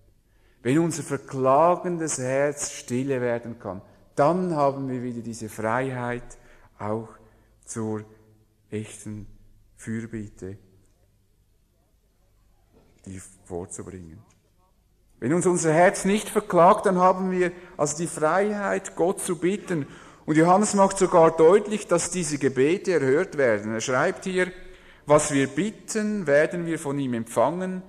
Wenn 0.61 0.77
unser 0.77 1.01
verklagendes 1.01 2.19
Herz 2.19 2.71
stille 2.71 3.21
werden 3.21 3.57
kann, 3.57 3.81
dann 4.17 4.55
haben 4.55 4.89
wir 4.89 5.03
wieder 5.03 5.21
diese 5.21 5.47
Freiheit 5.47 6.37
auch 6.79 7.09
zur 7.65 8.03
echten 8.71 9.27
Fürbitte, 9.75 10.57
die 13.05 13.21
vorzubringen. 13.45 14.19
Wenn 15.19 15.33
uns 15.33 15.45
unser 15.45 15.71
Herz 15.71 16.03
nicht 16.03 16.29
verklagt, 16.29 16.85
dann 16.85 16.97
haben 16.97 17.31
wir 17.31 17.51
also 17.77 17.97
die 17.97 18.07
Freiheit, 18.07 18.95
Gott 18.95 19.21
zu 19.21 19.37
bitten. 19.37 19.87
Und 20.25 20.35
Johannes 20.35 20.73
macht 20.73 20.97
sogar 20.97 21.31
deutlich, 21.35 21.87
dass 21.87 22.11
diese 22.11 22.37
Gebete 22.37 22.93
erhört 22.93 23.37
werden. 23.37 23.73
Er 23.73 23.81
schreibt 23.81 24.25
hier, 24.25 24.51
was 25.05 25.31
wir 25.31 25.47
bitten, 25.47 26.27
werden 26.27 26.65
wir 26.65 26.79
von 26.79 26.99
ihm 26.99 27.13
empfangen, 27.13 27.81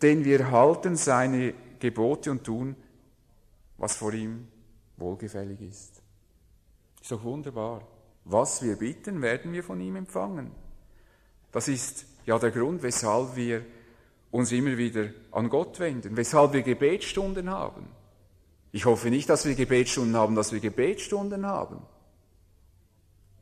denn 0.00 0.24
wir 0.24 0.50
halten 0.50 0.96
seine 0.96 1.54
Gebote 1.78 2.30
und 2.30 2.44
tun, 2.44 2.76
was 3.78 3.96
vor 3.96 4.12
ihm 4.12 4.48
wohlgefällig 4.96 5.60
ist. 5.60 6.02
Ist 7.00 7.10
doch 7.10 7.24
wunderbar. 7.24 7.82
Was 8.24 8.62
wir 8.62 8.76
bitten, 8.76 9.20
werden 9.20 9.52
wir 9.52 9.64
von 9.64 9.80
ihm 9.80 9.96
empfangen. 9.96 10.52
Das 11.50 11.68
ist 11.68 12.06
ja 12.24 12.38
der 12.38 12.50
Grund, 12.50 12.82
weshalb 12.82 13.36
wir 13.36 13.64
uns 14.30 14.52
immer 14.52 14.76
wieder 14.78 15.08
an 15.32 15.48
Gott 15.48 15.80
wenden, 15.80 16.16
weshalb 16.16 16.52
wir 16.52 16.62
Gebetsstunden 16.62 17.50
haben. 17.50 17.88
Ich 18.70 18.86
hoffe 18.86 19.10
nicht, 19.10 19.28
dass 19.28 19.44
wir 19.44 19.54
Gebetsstunden 19.54 20.16
haben, 20.16 20.34
dass 20.34 20.52
wir 20.52 20.60
Gebetsstunden 20.60 21.44
haben, 21.44 21.82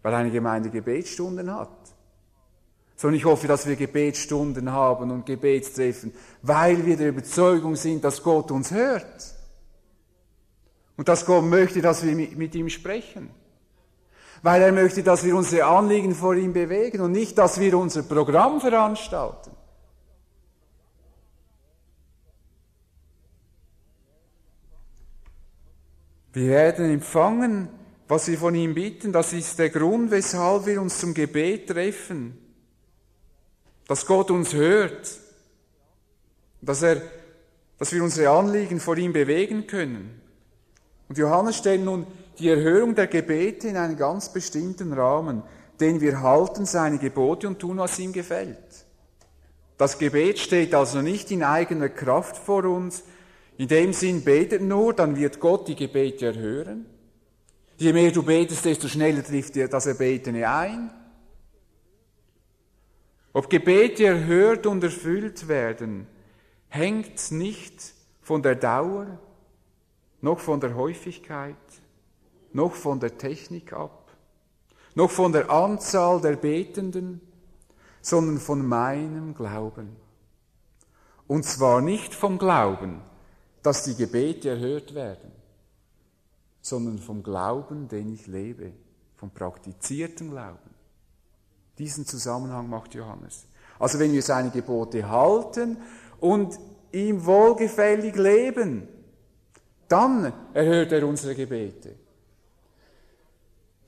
weil 0.03 0.15
eine 0.15 0.31
Gemeinde 0.31 0.71
Gebetsstunden 0.71 1.53
hat 1.53 1.95
sondern 3.01 3.17
ich 3.17 3.25
hoffe, 3.25 3.49
dass 3.49 3.67
wir 3.67 3.77
Gebetsstunden 3.77 4.73
haben 4.73 5.11
und 5.11 5.25
Gebetstreffen, 5.25 6.13
weil 6.43 6.85
wir 6.85 6.99
der 6.99 7.09
Überzeugung 7.09 7.75
sind, 7.75 8.05
dass 8.05 8.23
Gott 8.23 8.51
uns 8.51 8.73
hört. 8.73 9.35
Und 11.01 11.09
dass 11.09 11.25
Gott 11.25 11.45
möchte, 11.45 11.81
dass 11.81 12.05
wir 12.05 12.15
mit 12.15 12.55
ihm 12.55 12.69
sprechen. 12.69 13.31
Weil 14.43 14.61
er 14.61 14.71
möchte, 14.71 15.03
dass 15.03 15.25
wir 15.25 15.35
unsere 15.35 15.65
Anliegen 15.65 16.15
vor 16.15 16.35
ihm 16.35 16.53
bewegen 16.53 17.01
und 17.01 17.13
nicht, 17.13 17.39
dass 17.39 17.59
wir 17.59 17.79
unser 17.79 18.03
Programm 18.03 18.61
veranstalten. 18.61 19.53
Wir 26.35 26.49
werden 26.49 26.91
empfangen, 26.91 27.71
was 28.07 28.29
wir 28.29 28.37
von 28.37 28.55
ihm 28.55 28.75
bitten. 28.75 29.11
Das 29.11 29.33
ist 29.33 29.59
der 29.59 29.71
Grund, 29.71 30.11
weshalb 30.11 30.67
wir 30.67 30.83
uns 30.83 30.99
zum 30.99 31.15
Gebet 31.15 31.71
treffen 31.71 32.37
dass 33.87 34.07
Gott 34.07 34.31
uns 34.31 34.53
hört, 34.53 35.11
dass, 36.61 36.83
er, 36.83 37.03
dass 37.77 37.91
wir 37.91 38.05
unsere 38.05 38.31
Anliegen 38.31 38.79
vor 38.79 38.97
ihm 38.97 39.13
bewegen 39.13 39.67
können. 39.67 40.19
Und 41.11 41.18
Johannes 41.18 41.57
stellt 41.57 41.85
nun 41.85 42.07
die 42.38 42.49
Erhörung 42.49 42.94
der 42.94 43.09
Gebete 43.09 43.66
in 43.66 43.77
einen 43.77 43.96
ganz 43.96 44.33
bestimmten 44.33 44.92
Rahmen, 44.92 45.42
den 45.81 46.01
wir 46.01 46.23
halten 46.23 46.66
seine 46.66 46.99
Gebote 46.99 47.49
und 47.49 47.59
tun, 47.59 47.79
was 47.79 47.99
ihm 47.99 48.12
gefällt. 48.12 48.87
Das 49.77 49.99
Gebet 49.99 50.38
steht 50.38 50.73
also 50.73 51.03
nicht 51.03 51.33
in 51.33 51.42
eigener 51.42 51.88
Kraft 51.88 52.37
vor 52.37 52.64
uns. 52.64 53.03
In 53.59 53.66
dem 53.66 53.92
Sinn 53.92 54.23
betet 54.23 54.62
nur, 54.62 54.94
dann 54.94 55.16
wird 55.16 55.40
Gott 55.40 55.66
die 55.66 55.75
Gebete 55.75 56.27
erhören. 56.27 56.87
Je 57.77 57.92
mehr 57.92 58.12
du 58.12 58.23
betest, 58.23 58.64
desto 58.64 58.87
schneller 58.87 59.25
trifft 59.25 59.57
dir 59.57 59.66
das 59.66 59.87
Erbetene 59.87 60.49
ein. 60.49 60.92
Ob 63.33 63.51
Gebete 63.51 64.05
erhört 64.05 64.64
und 64.64 64.85
erfüllt 64.85 65.49
werden, 65.49 66.07
hängt 66.68 67.33
nicht 67.33 67.94
von 68.23 68.44
der 68.44 68.55
Dauer, 68.55 69.18
noch 70.20 70.38
von 70.38 70.61
der 70.61 70.74
Häufigkeit, 70.74 71.56
noch 72.52 72.72
von 72.74 73.00
der 73.00 73.16
Technik 73.16 73.72
ab, 73.72 74.11
noch 74.94 75.11
von 75.11 75.33
der 75.33 75.50
Anzahl 75.50 76.20
der 76.20 76.37
Betenden, 76.37 77.20
sondern 78.02 78.38
von 78.38 78.66
meinem 78.66 79.35
Glauben. 79.35 79.96
Und 81.26 81.44
zwar 81.44 81.80
nicht 81.80 82.14
vom 82.14 82.38
Glauben, 82.38 83.00
dass 83.62 83.85
die 83.85 83.94
Gebete 83.94 84.50
erhört 84.50 84.94
werden, 84.94 85.30
sondern 86.61 86.98
vom 86.98 87.22
Glauben, 87.22 87.88
den 87.88 88.12
ich 88.12 88.26
lebe, 88.26 88.72
vom 89.16 89.30
praktizierten 89.30 90.30
Glauben. 90.30 90.70
Diesen 91.78 92.04
Zusammenhang 92.04 92.68
macht 92.68 92.94
Johannes. 92.94 93.46
Also 93.78 93.98
wenn 93.98 94.12
wir 94.12 94.22
seine 94.22 94.50
Gebote 94.50 95.09
halten 95.09 95.78
und 96.18 96.59
ihm 96.92 97.24
wohlgefällig 97.24 98.16
leben, 98.16 98.88
dann 99.90 100.33
erhört 100.55 100.92
er 100.92 101.07
unsere 101.07 101.35
Gebete. 101.35 101.94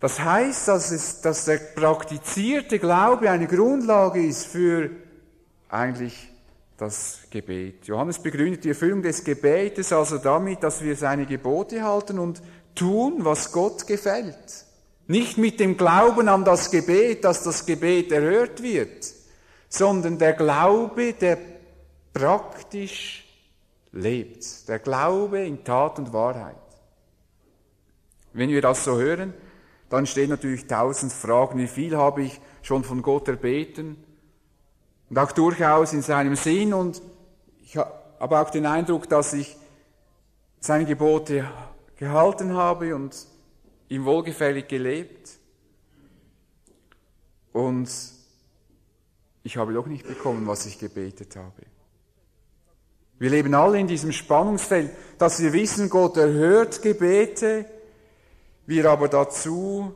Das 0.01 0.19
heißt, 0.19 0.67
dass, 0.67 0.91
es, 0.91 1.21
dass 1.21 1.45
der 1.45 1.59
praktizierte 1.59 2.81
Glaube 2.81 3.31
eine 3.31 3.47
Grundlage 3.47 4.21
ist 4.21 4.47
für 4.47 4.91
eigentlich 5.69 6.29
das 6.77 7.21
Gebet. 7.31 7.87
Johannes 7.87 8.19
begründet 8.19 8.65
die 8.65 8.71
Erfüllung 8.71 9.03
des 9.03 9.23
Gebetes 9.23 9.93
also 9.93 10.19
damit, 10.19 10.65
dass 10.65 10.83
wir 10.83 10.97
seine 10.97 11.25
Gebote 11.25 11.85
halten 11.85 12.19
und 12.19 12.43
tun, 12.75 13.19
was 13.19 13.53
Gott 13.53 13.87
gefällt. 13.87 14.67
Nicht 15.07 15.39
mit 15.39 15.61
dem 15.61 15.77
Glauben 15.77 16.29
an 16.29 16.45
das 16.45 16.73
Gebet, 16.73 17.25
dass 17.25 17.45
das 17.45 17.65
Gebet 17.65 18.11
erhört 18.11 18.61
wird, 18.61 19.07
sondern 19.69 20.19
der 20.19 20.33
Glaube, 20.33 21.13
der 21.13 21.39
praktisch 22.13 23.22
lebt. 23.93 24.69
Der 24.69 24.79
Glaube 24.79 25.45
in 25.45 25.65
Tat 25.65 25.99
und 25.99 26.13
Wahrheit. 26.13 26.57
Wenn 28.33 28.51
wir 28.51 28.63
das 28.63 28.85
so 28.85 28.97
hören, 28.97 29.35
dann 29.91 30.07
stehen 30.07 30.31
natürlich 30.31 30.67
tausend 30.67 31.13
Fragen. 31.13 31.59
Wie 31.59 31.67
viel 31.67 31.97
habe 31.97 32.23
ich 32.23 32.41
schon 32.63 32.83
von 32.83 33.03
Gott 33.03 33.29
erbeten? 33.29 34.03
Und 35.11 35.19
auch 35.19 35.33
durchaus 35.33 35.93
in 35.93 36.01
seinem 36.01 36.35
Sinn. 36.35 36.73
Und 36.73 37.03
ich 37.63 37.77
habe 37.77 38.41
auch 38.41 38.51
den 38.51 38.65
Eindruck, 38.65 39.09
dass 39.09 39.35
ich 39.35 39.57
seine 40.61 40.87
Gebote 40.87 41.47
gehalten 41.97 42.55
habe 42.55 42.95
und 42.95 43.27
ihm 43.89 44.07
wohlgefällig 44.07 44.67
gelebt. 44.69 45.39
Und 47.53 47.91
ich 49.43 49.57
habe 49.59 49.75
doch 49.75 49.87
nicht 49.87 50.07
bekommen, 50.07 50.47
was 50.47 50.65
ich 50.65 50.79
gebetet 50.79 51.37
habe. 51.37 51.63
Wir 53.23 53.31
leben 53.31 53.55
alle 53.55 53.79
in 53.79 53.87
diesem 53.87 54.11
Spannungsfeld, 54.11 54.91
dass 55.17 55.41
wir 55.41 55.53
wissen, 55.53 55.89
Gott 55.89 56.17
erhört 56.17 56.83
Gebete, 56.83 57.67
wir 58.67 58.91
aber 58.91 59.07
dazu 59.07 59.95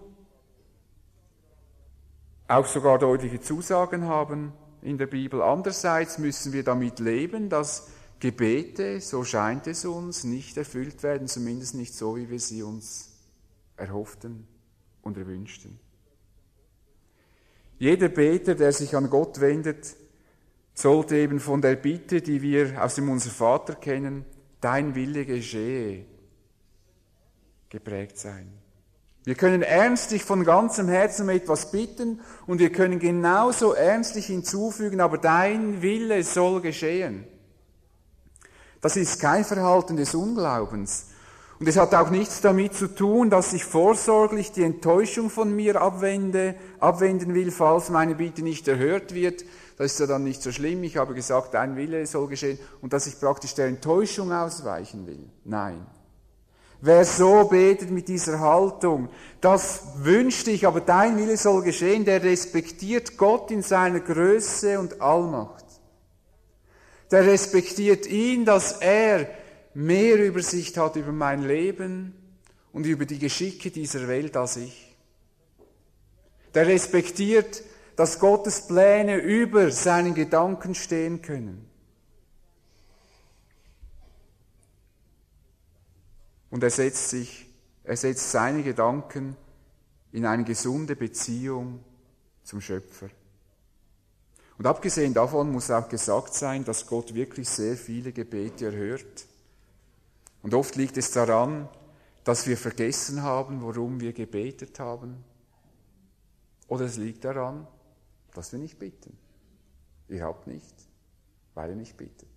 auch 2.46 2.66
sogar 2.66 3.00
deutliche 3.00 3.40
Zusagen 3.40 4.04
haben 4.04 4.52
in 4.80 4.96
der 4.96 5.08
Bibel. 5.08 5.42
Andererseits 5.42 6.18
müssen 6.18 6.52
wir 6.52 6.62
damit 6.62 7.00
leben, 7.00 7.48
dass 7.48 7.88
Gebete, 8.20 9.00
so 9.00 9.24
scheint 9.24 9.66
es 9.66 9.84
uns, 9.84 10.22
nicht 10.22 10.56
erfüllt 10.56 11.02
werden, 11.02 11.26
zumindest 11.26 11.74
nicht 11.74 11.94
so, 11.94 12.16
wie 12.16 12.30
wir 12.30 12.38
sie 12.38 12.62
uns 12.62 13.10
erhofften 13.76 14.46
und 15.02 15.18
erwünschten. 15.18 15.80
Jeder 17.80 18.08
Beter, 18.08 18.54
der 18.54 18.70
sich 18.70 18.94
an 18.94 19.10
Gott 19.10 19.40
wendet, 19.40 19.96
sollte 20.76 21.16
eben 21.16 21.40
von 21.40 21.62
der 21.62 21.74
Bitte, 21.74 22.20
die 22.20 22.42
wir 22.42 22.84
aus 22.84 22.94
dem 22.94 23.08
Unser 23.08 23.30
Vater 23.30 23.74
kennen, 23.74 24.24
dein 24.60 24.94
Wille 24.94 25.24
geschehe, 25.24 26.04
geprägt 27.70 28.18
sein. 28.18 28.52
Wir 29.24 29.34
können 29.34 29.62
ernstlich 29.62 30.22
von 30.22 30.44
ganzem 30.44 30.86
Herzen 30.88 31.22
um 31.22 31.30
etwas 31.30 31.72
bitten 31.72 32.20
und 32.46 32.60
wir 32.60 32.70
können 32.70 33.00
genauso 33.00 33.72
ernstlich 33.72 34.26
hinzufügen, 34.26 35.00
aber 35.00 35.18
dein 35.18 35.82
Wille 35.82 36.22
soll 36.22 36.60
geschehen. 36.60 37.24
Das 38.82 38.96
ist 38.96 39.18
kein 39.18 39.44
Verhalten 39.44 39.96
des 39.96 40.14
Unglaubens. 40.14 41.06
Und 41.58 41.66
es 41.66 41.78
hat 41.78 41.94
auch 41.94 42.10
nichts 42.10 42.42
damit 42.42 42.74
zu 42.74 42.86
tun, 42.86 43.30
dass 43.30 43.54
ich 43.54 43.64
vorsorglich 43.64 44.52
die 44.52 44.62
Enttäuschung 44.62 45.30
von 45.30 45.56
mir 45.56 45.80
abwende, 45.80 46.54
abwenden 46.78 47.34
will, 47.34 47.50
falls 47.50 47.88
meine 47.88 48.14
Bitte 48.14 48.42
nicht 48.42 48.68
erhört 48.68 49.14
wird. 49.14 49.44
Das 49.76 49.92
ist 49.92 50.00
ja 50.00 50.06
dann 50.06 50.24
nicht 50.24 50.42
so 50.42 50.50
schlimm. 50.52 50.82
Ich 50.84 50.96
habe 50.96 51.14
gesagt, 51.14 51.54
dein 51.54 51.76
Wille 51.76 52.06
soll 52.06 52.28
geschehen 52.28 52.58
und 52.80 52.92
dass 52.92 53.06
ich 53.06 53.20
praktisch 53.20 53.54
der 53.54 53.66
Enttäuschung 53.66 54.32
ausweichen 54.32 55.06
will. 55.06 55.28
Nein. 55.44 55.86
Wer 56.80 57.04
so 57.04 57.44
betet 57.44 57.90
mit 57.90 58.08
dieser 58.08 58.38
Haltung, 58.40 59.08
das 59.40 59.82
wünschte 59.96 60.50
ich, 60.50 60.66
aber 60.66 60.80
dein 60.80 61.16
Wille 61.16 61.36
soll 61.36 61.62
geschehen, 61.62 62.04
der 62.04 62.22
respektiert 62.22 63.16
Gott 63.16 63.50
in 63.50 63.62
seiner 63.62 64.00
Größe 64.00 64.78
und 64.78 65.00
Allmacht. 65.00 65.64
Der 67.10 67.24
respektiert 67.26 68.06
ihn, 68.06 68.44
dass 68.44 68.72
er 68.80 69.28
mehr 69.74 70.16
Übersicht 70.24 70.76
hat 70.76 70.96
über 70.96 71.12
mein 71.12 71.42
Leben 71.42 72.14
und 72.72 72.84
über 72.86 73.06
die 73.06 73.18
Geschicke 73.18 73.70
dieser 73.70 74.08
Welt 74.08 74.36
als 74.36 74.56
ich. 74.56 74.96
Der 76.54 76.66
respektiert, 76.66 77.62
dass 77.96 78.20
Gottes 78.20 78.66
Pläne 78.66 79.16
über 79.16 79.70
seinen 79.70 80.14
Gedanken 80.14 80.74
stehen 80.74 81.22
können. 81.22 81.66
und 86.56 86.62
er 86.62 86.70
setzt 86.70 87.10
sich, 87.10 87.46
er 87.84 87.98
setzt 87.98 88.30
seine 88.30 88.62
Gedanken 88.62 89.36
in 90.10 90.24
eine 90.24 90.42
gesunde 90.42 90.96
Beziehung 90.96 91.80
zum 92.44 92.62
Schöpfer. 92.62 93.10
Und 94.56 94.66
abgesehen 94.66 95.12
davon 95.12 95.52
muss 95.52 95.70
auch 95.70 95.86
gesagt 95.86 96.32
sein, 96.32 96.64
dass 96.64 96.86
Gott 96.86 97.14
wirklich 97.14 97.46
sehr 97.46 97.76
viele 97.76 98.10
Gebete 98.10 98.66
erhört. 98.66 99.26
Und 100.42 100.54
oft 100.54 100.76
liegt 100.76 100.96
es 100.96 101.10
daran, 101.10 101.68
dass 102.24 102.46
wir 102.46 102.56
vergessen 102.56 103.22
haben, 103.22 103.60
worum 103.60 104.00
wir 104.00 104.14
gebetet 104.14 104.80
haben. 104.80 105.22
Oder 106.68 106.86
es 106.86 106.96
liegt 106.96 107.22
daran, 107.24 107.66
dass 108.36 108.52
wir 108.52 108.58
nicht 108.58 108.78
bitten. 108.78 109.16
Ihr 110.08 110.24
habt 110.24 110.46
nicht, 110.46 110.74
weil 111.54 111.70
ihr 111.70 111.76
nicht 111.76 111.96
bittet. 111.96 112.28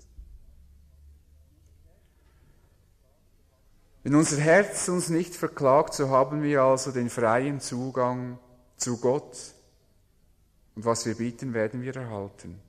Wenn 4.04 4.16
unser 4.16 4.38
Herz 4.38 4.88
uns 4.88 5.10
nicht 5.10 5.36
verklagt, 5.36 5.94
so 5.94 6.10
haben 6.10 6.42
wir 6.42 6.64
also 6.64 6.92
den 6.92 7.10
freien 7.10 7.60
Zugang 7.60 8.40
zu 8.78 8.98
Gott. 8.98 9.38
Und 10.76 10.86
was 10.86 11.06
wir 11.06 11.16
bieten, 11.16 11.54
werden 11.54 11.82
wir 11.82 11.96
erhalten. 11.96 12.60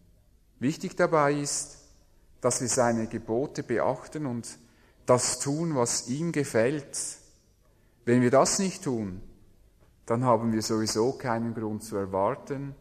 Wichtig 0.58 0.96
dabei 0.96 1.34
ist, 1.34 1.78
dass 2.40 2.60
wir 2.60 2.68
seine 2.68 3.06
Gebote 3.06 3.62
beachten 3.62 4.26
und 4.26 4.58
das 5.06 5.38
tun, 5.38 5.76
was 5.76 6.08
ihm 6.08 6.32
gefällt. 6.32 6.98
Wenn 8.04 8.22
wir 8.22 8.30
das 8.30 8.58
nicht 8.58 8.82
tun, 8.82 9.22
dann 10.06 10.24
haben 10.24 10.52
wir 10.52 10.62
sowieso 10.62 11.12
keinen 11.12 11.54
Grund 11.54 11.84
zu 11.84 11.96
erwarten, 11.96 12.74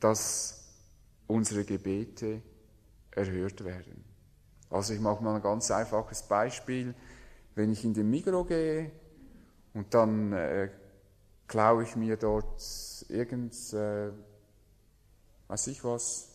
dass 0.00 0.64
unsere 1.26 1.64
Gebete 1.64 2.42
erhört 3.10 3.64
werden. 3.64 4.04
Also 4.70 4.92
ich 4.94 5.00
mache 5.00 5.22
mal 5.22 5.36
ein 5.36 5.42
ganz 5.42 5.70
einfaches 5.70 6.22
Beispiel. 6.22 6.94
Wenn 7.54 7.72
ich 7.72 7.84
in 7.84 7.94
den 7.94 8.10
Migro 8.10 8.44
gehe 8.44 8.90
und 9.72 9.94
dann 9.94 10.32
äh, 10.32 10.70
klaue 11.46 11.84
ich 11.84 11.94
mir 11.96 12.16
dort 12.16 12.60
irgend, 13.08 13.54
äh, 13.72 14.10
weiß 15.48 15.68
ich 15.68 15.84
was, 15.84 16.30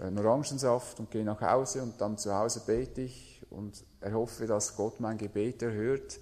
einen 0.00 0.18
Orangensaft 0.18 0.98
und 1.00 1.10
gehe 1.10 1.24
nach 1.24 1.40
Hause 1.40 1.82
und 1.82 2.00
dann 2.00 2.18
zu 2.18 2.34
Hause 2.34 2.62
bete 2.66 3.02
ich 3.02 3.42
und 3.50 3.84
erhoffe, 4.00 4.46
dass 4.46 4.76
Gott 4.76 5.00
mein 5.00 5.16
Gebet 5.16 5.62
erhört, 5.62 6.18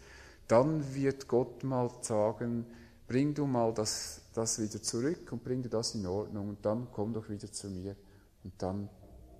dann 0.46 0.94
wird 0.94 1.26
Gott 1.26 1.64
mal 1.64 1.90
sagen, 2.02 2.66
bring 3.08 3.34
du 3.34 3.46
mal 3.46 3.72
das, 3.72 4.20
das 4.34 4.60
wieder 4.60 4.82
zurück 4.82 5.30
und 5.32 5.42
bring 5.42 5.62
du 5.62 5.68
das 5.68 5.94
in 5.94 6.06
Ordnung 6.06 6.50
und 6.50 6.64
dann 6.64 6.88
komm 6.92 7.12
doch 7.12 7.28
wieder 7.28 7.50
zu 7.50 7.68
mir 7.68 7.96
und 8.42 8.52
dann 8.58 8.88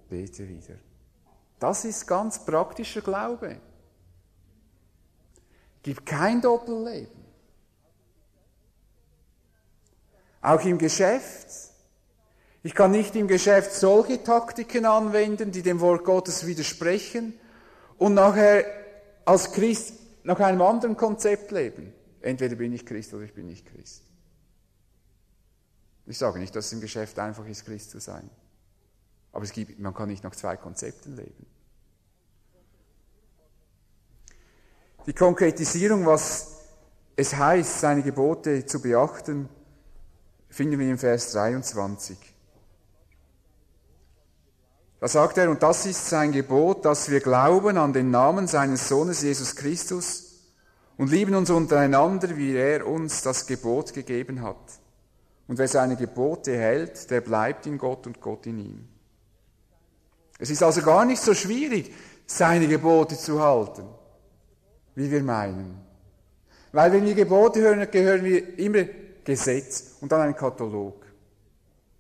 bete 0.09 0.49
wieder. 0.49 0.77
Das 1.59 1.85
ist 1.85 2.07
ganz 2.07 2.45
praktischer 2.45 3.01
Glaube. 3.01 3.61
Gibt 5.83 6.07
kein 6.07 6.41
Doppelleben. 6.41 7.25
Auch 10.41 10.65
im 10.65 10.79
Geschäft. 10.79 11.49
Ich 12.63 12.75
kann 12.75 12.91
nicht 12.91 13.15
im 13.17 13.29
Geschäft 13.29 13.73
solche 13.73 14.23
Taktiken 14.23 14.87
anwenden, 14.87 15.53
die 15.53 15.63
dem 15.63 15.81
Wort 15.81 16.05
Gottes 16.05 16.47
widersprechen 16.47 17.35
und 17.99 18.15
nachher 18.15 18.65
als 19.25 19.53
Christ 19.53 19.95
nach 20.23 20.41
einem 20.41 20.63
anderen 20.63 20.97
Konzept 20.97 21.51
leben. 21.51 21.93
Entweder 22.21 22.57
bin 22.57 22.73
ich 22.73 22.87
Christ 22.87 23.13
oder 23.13 23.25
ich 23.25 23.35
bin 23.35 23.47
nicht 23.47 23.67
Christ. 23.67 24.03
Ich 26.07 26.19
sage 26.19 26.39
nicht, 26.39 26.55
dass 26.55 26.67
es 26.67 26.73
im 26.73 26.81
Geschäft 26.81 27.19
einfach 27.19 27.47
ist, 27.47 27.65
Christ 27.65 27.91
zu 27.91 27.99
sein. 27.99 28.29
Aber 29.33 29.45
es 29.45 29.53
gibt, 29.53 29.79
man 29.79 29.95
kann 29.95 30.09
nicht 30.09 30.23
nach 30.23 30.35
zwei 30.35 30.57
Konzepten 30.57 31.17
leben. 31.17 31.47
Die 35.07 35.13
Konkretisierung, 35.13 36.07
was 36.07 36.53
es 37.17 37.35
heißt, 37.35 37.81
seine 37.81 38.03
Gebote 38.03 38.65
zu 38.65 38.81
beachten, 38.81 39.49
finden 40.49 40.79
wir 40.79 40.91
im 40.91 40.99
Vers 40.99 41.33
23. 41.33 42.17
Da 45.01 45.09
sagt 45.09 45.37
er, 45.37 45.51
und 45.51 45.63
das 45.63 45.85
ist 45.85 46.09
sein 46.09 46.33
Gebot, 46.33 46.85
dass 46.85 47.11
wir 47.11 47.21
glauben 47.21 47.77
an 47.77 47.93
den 47.93 48.11
Namen 48.11 48.47
seines 48.47 48.89
Sohnes 48.89 49.21
Jesus 49.21 49.55
Christus 49.55 50.41
und 50.97 51.11
lieben 51.11 51.35
uns 51.35 51.51
untereinander, 51.51 52.37
wie 52.37 52.55
er 52.55 52.87
uns 52.87 53.21
das 53.21 53.47
Gebot 53.47 53.93
gegeben 53.93 54.43
hat. 54.43 54.57
Und 55.47 55.59
wer 55.59 55.69
seine 55.69 55.97
Gebote 55.97 56.57
hält, 56.57 57.11
der 57.11 57.21
bleibt 57.21 57.67
in 57.67 57.79
Gott 57.79 58.07
und 58.07 58.21
Gott 58.21 58.47
in 58.47 58.59
ihm. 58.59 58.89
Es 60.39 60.51
ist 60.51 60.63
also 60.63 60.83
gar 60.83 61.05
nicht 61.05 61.23
so 61.23 61.35
schwierig, 61.35 61.93
seine 62.27 62.67
Gebote 62.67 63.17
zu 63.17 63.41
halten, 63.41 63.85
wie 64.95 65.11
wir 65.11 65.23
meinen. 65.23 65.81
Weil 66.73 66.93
wenn 66.93 67.05
wir 67.05 67.15
Gebote 67.15 67.61
hören, 67.61 67.89
gehören 67.91 68.25
wir 68.25 68.59
immer 68.59 68.85
Gesetz 69.23 69.97
und 70.01 70.11
dann 70.11 70.23
ein 70.23 70.35
Katalog. 70.35 71.05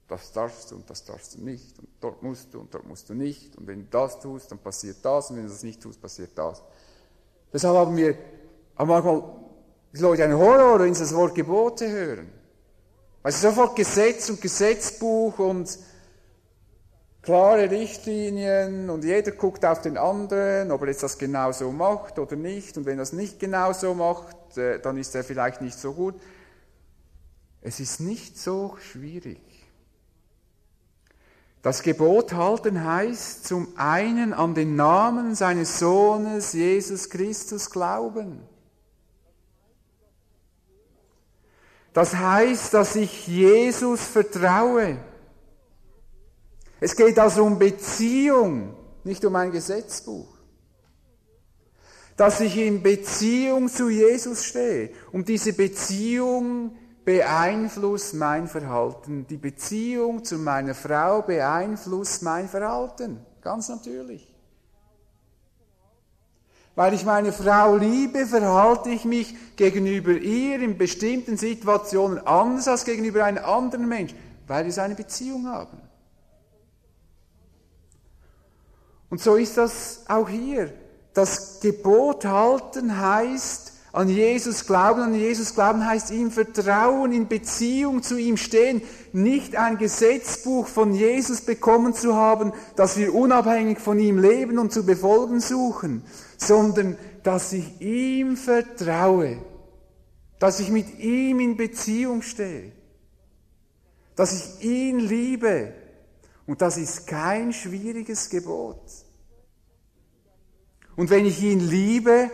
Das 0.08 0.32
darfst 0.32 0.70
du 0.70 0.76
und 0.76 0.88
das 0.90 1.04
darfst 1.04 1.34
du 1.34 1.42
nicht 1.42 1.78
und 1.78 1.88
dort 2.00 2.22
musst 2.22 2.52
du 2.52 2.60
und 2.60 2.74
dort 2.74 2.86
musst 2.86 3.08
du 3.08 3.14
nicht 3.14 3.56
und 3.56 3.66
wenn 3.66 3.84
du 3.84 3.86
das 3.90 4.20
tust, 4.20 4.50
dann 4.50 4.58
passiert 4.58 4.98
das 5.02 5.30
und 5.30 5.36
wenn 5.36 5.44
du 5.44 5.50
das 5.50 5.62
nicht 5.62 5.80
tust, 5.80 6.00
passiert 6.00 6.32
das. 6.34 6.62
Deshalb 7.52 7.76
haben 7.76 7.96
wir 7.96 8.16
haben 8.76 8.88
manchmal 8.88 9.22
die 9.92 10.00
Leute 10.00 10.24
einen 10.24 10.36
Horror, 10.36 10.80
wenn 10.80 10.94
sie 10.94 11.00
das 11.00 11.14
Wort 11.14 11.34
Gebote 11.34 11.88
hören. 11.88 12.43
Weil 13.24 13.32
sie 13.32 13.40
sofort 13.40 13.74
Gesetz 13.74 14.28
und 14.28 14.42
Gesetzbuch 14.42 15.38
und 15.38 15.78
klare 17.22 17.70
Richtlinien 17.70 18.90
und 18.90 19.02
jeder 19.02 19.32
guckt 19.32 19.64
auf 19.64 19.80
den 19.80 19.96
anderen, 19.96 20.70
ob 20.70 20.82
er 20.82 20.88
jetzt 20.88 21.02
das 21.02 21.16
genau 21.16 21.50
so 21.50 21.72
macht 21.72 22.18
oder 22.18 22.36
nicht. 22.36 22.76
Und 22.76 22.84
wenn 22.84 22.98
er 22.98 23.02
das 23.02 23.14
nicht 23.14 23.40
genau 23.40 23.72
so 23.72 23.94
macht, 23.94 24.58
äh, 24.58 24.78
dann 24.78 24.98
ist 24.98 25.14
er 25.14 25.24
vielleicht 25.24 25.62
nicht 25.62 25.78
so 25.78 25.94
gut. 25.94 26.16
Es 27.62 27.80
ist 27.80 27.98
nicht 27.98 28.38
so 28.38 28.76
schwierig. 28.76 29.40
Das 31.62 31.82
Gebot 31.82 32.34
halten 32.34 32.84
heißt 32.84 33.46
zum 33.46 33.68
einen 33.78 34.34
an 34.34 34.54
den 34.54 34.76
Namen 34.76 35.34
seines 35.34 35.78
Sohnes 35.78 36.52
Jesus 36.52 37.08
Christus 37.08 37.70
glauben. 37.70 38.42
Das 41.94 42.14
heißt, 42.14 42.74
dass 42.74 42.96
ich 42.96 43.28
Jesus 43.28 44.02
vertraue. 44.02 44.98
Es 46.80 46.94
geht 46.96 47.18
also 47.20 47.44
um 47.44 47.58
Beziehung, 47.58 48.74
nicht 49.04 49.24
um 49.24 49.36
ein 49.36 49.52
Gesetzbuch. 49.52 50.26
Dass 52.16 52.40
ich 52.40 52.58
in 52.58 52.82
Beziehung 52.82 53.68
zu 53.68 53.88
Jesus 53.88 54.44
stehe. 54.44 54.90
Und 55.12 55.28
diese 55.28 55.52
Beziehung 55.52 56.76
beeinflusst 57.04 58.14
mein 58.14 58.48
Verhalten. 58.48 59.26
Die 59.28 59.36
Beziehung 59.36 60.24
zu 60.24 60.36
meiner 60.38 60.74
Frau 60.74 61.22
beeinflusst 61.22 62.24
mein 62.24 62.48
Verhalten. 62.48 63.24
Ganz 63.40 63.68
natürlich. 63.68 64.33
Weil 66.76 66.94
ich 66.94 67.04
meine 67.04 67.32
Frau 67.32 67.76
liebe, 67.76 68.26
verhalte 68.26 68.90
ich 68.90 69.04
mich 69.04 69.34
gegenüber 69.56 70.12
ihr 70.12 70.60
in 70.60 70.76
bestimmten 70.76 71.36
Situationen 71.36 72.18
anders 72.26 72.66
als 72.66 72.84
gegenüber 72.84 73.24
einem 73.24 73.44
anderen 73.44 73.88
Menschen, 73.88 74.18
weil 74.46 74.64
wir 74.64 74.72
so 74.72 74.80
eine 74.80 74.96
Beziehung 74.96 75.46
haben. 75.46 75.78
Und 79.08 79.20
so 79.20 79.36
ist 79.36 79.56
das 79.56 80.04
auch 80.08 80.28
hier. 80.28 80.72
Das 81.12 81.60
Gebot 81.60 82.24
halten 82.24 82.98
heißt, 82.98 83.74
an 83.92 84.08
Jesus 84.08 84.66
glauben, 84.66 85.02
an 85.02 85.14
Jesus 85.14 85.54
glauben 85.54 85.86
heißt 85.86 86.10
ihm 86.10 86.32
vertrauen, 86.32 87.12
in 87.12 87.28
Beziehung 87.28 88.02
zu 88.02 88.16
ihm 88.16 88.36
stehen, 88.36 88.82
nicht 89.12 89.54
ein 89.54 89.78
Gesetzbuch 89.78 90.66
von 90.66 90.92
Jesus 90.92 91.42
bekommen 91.42 91.94
zu 91.94 92.16
haben, 92.16 92.52
dass 92.74 92.96
wir 92.96 93.14
unabhängig 93.14 93.78
von 93.78 94.00
ihm 94.00 94.18
leben 94.18 94.58
und 94.58 94.72
zu 94.72 94.84
befolgen 94.84 95.38
suchen, 95.38 96.02
sondern 96.36 96.98
dass 97.22 97.52
ich 97.52 97.80
ihm 97.80 98.36
vertraue, 98.36 99.38
dass 100.38 100.60
ich 100.60 100.70
mit 100.70 100.98
ihm 100.98 101.40
in 101.40 101.56
Beziehung 101.56 102.22
stehe, 102.22 102.72
dass 104.16 104.32
ich 104.32 104.64
ihn 104.64 105.00
liebe. 105.00 105.72
Und 106.46 106.60
das 106.60 106.76
ist 106.76 107.06
kein 107.06 107.52
schwieriges 107.52 108.28
Gebot. 108.28 108.82
Und 110.96 111.10
wenn 111.10 111.24
ich 111.24 111.42
ihn 111.42 111.60
liebe, 111.60 112.30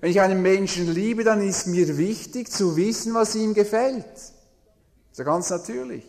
wenn 0.00 0.10
ich 0.10 0.20
einen 0.20 0.40
Menschen 0.42 0.92
liebe, 0.92 1.24
dann 1.24 1.42
ist 1.42 1.66
mir 1.66 1.98
wichtig 1.98 2.50
zu 2.50 2.76
wissen, 2.76 3.14
was 3.14 3.34
ihm 3.34 3.54
gefällt. 3.54 4.06
Ja 5.16 5.24
ganz 5.24 5.50
natürlich. 5.50 6.04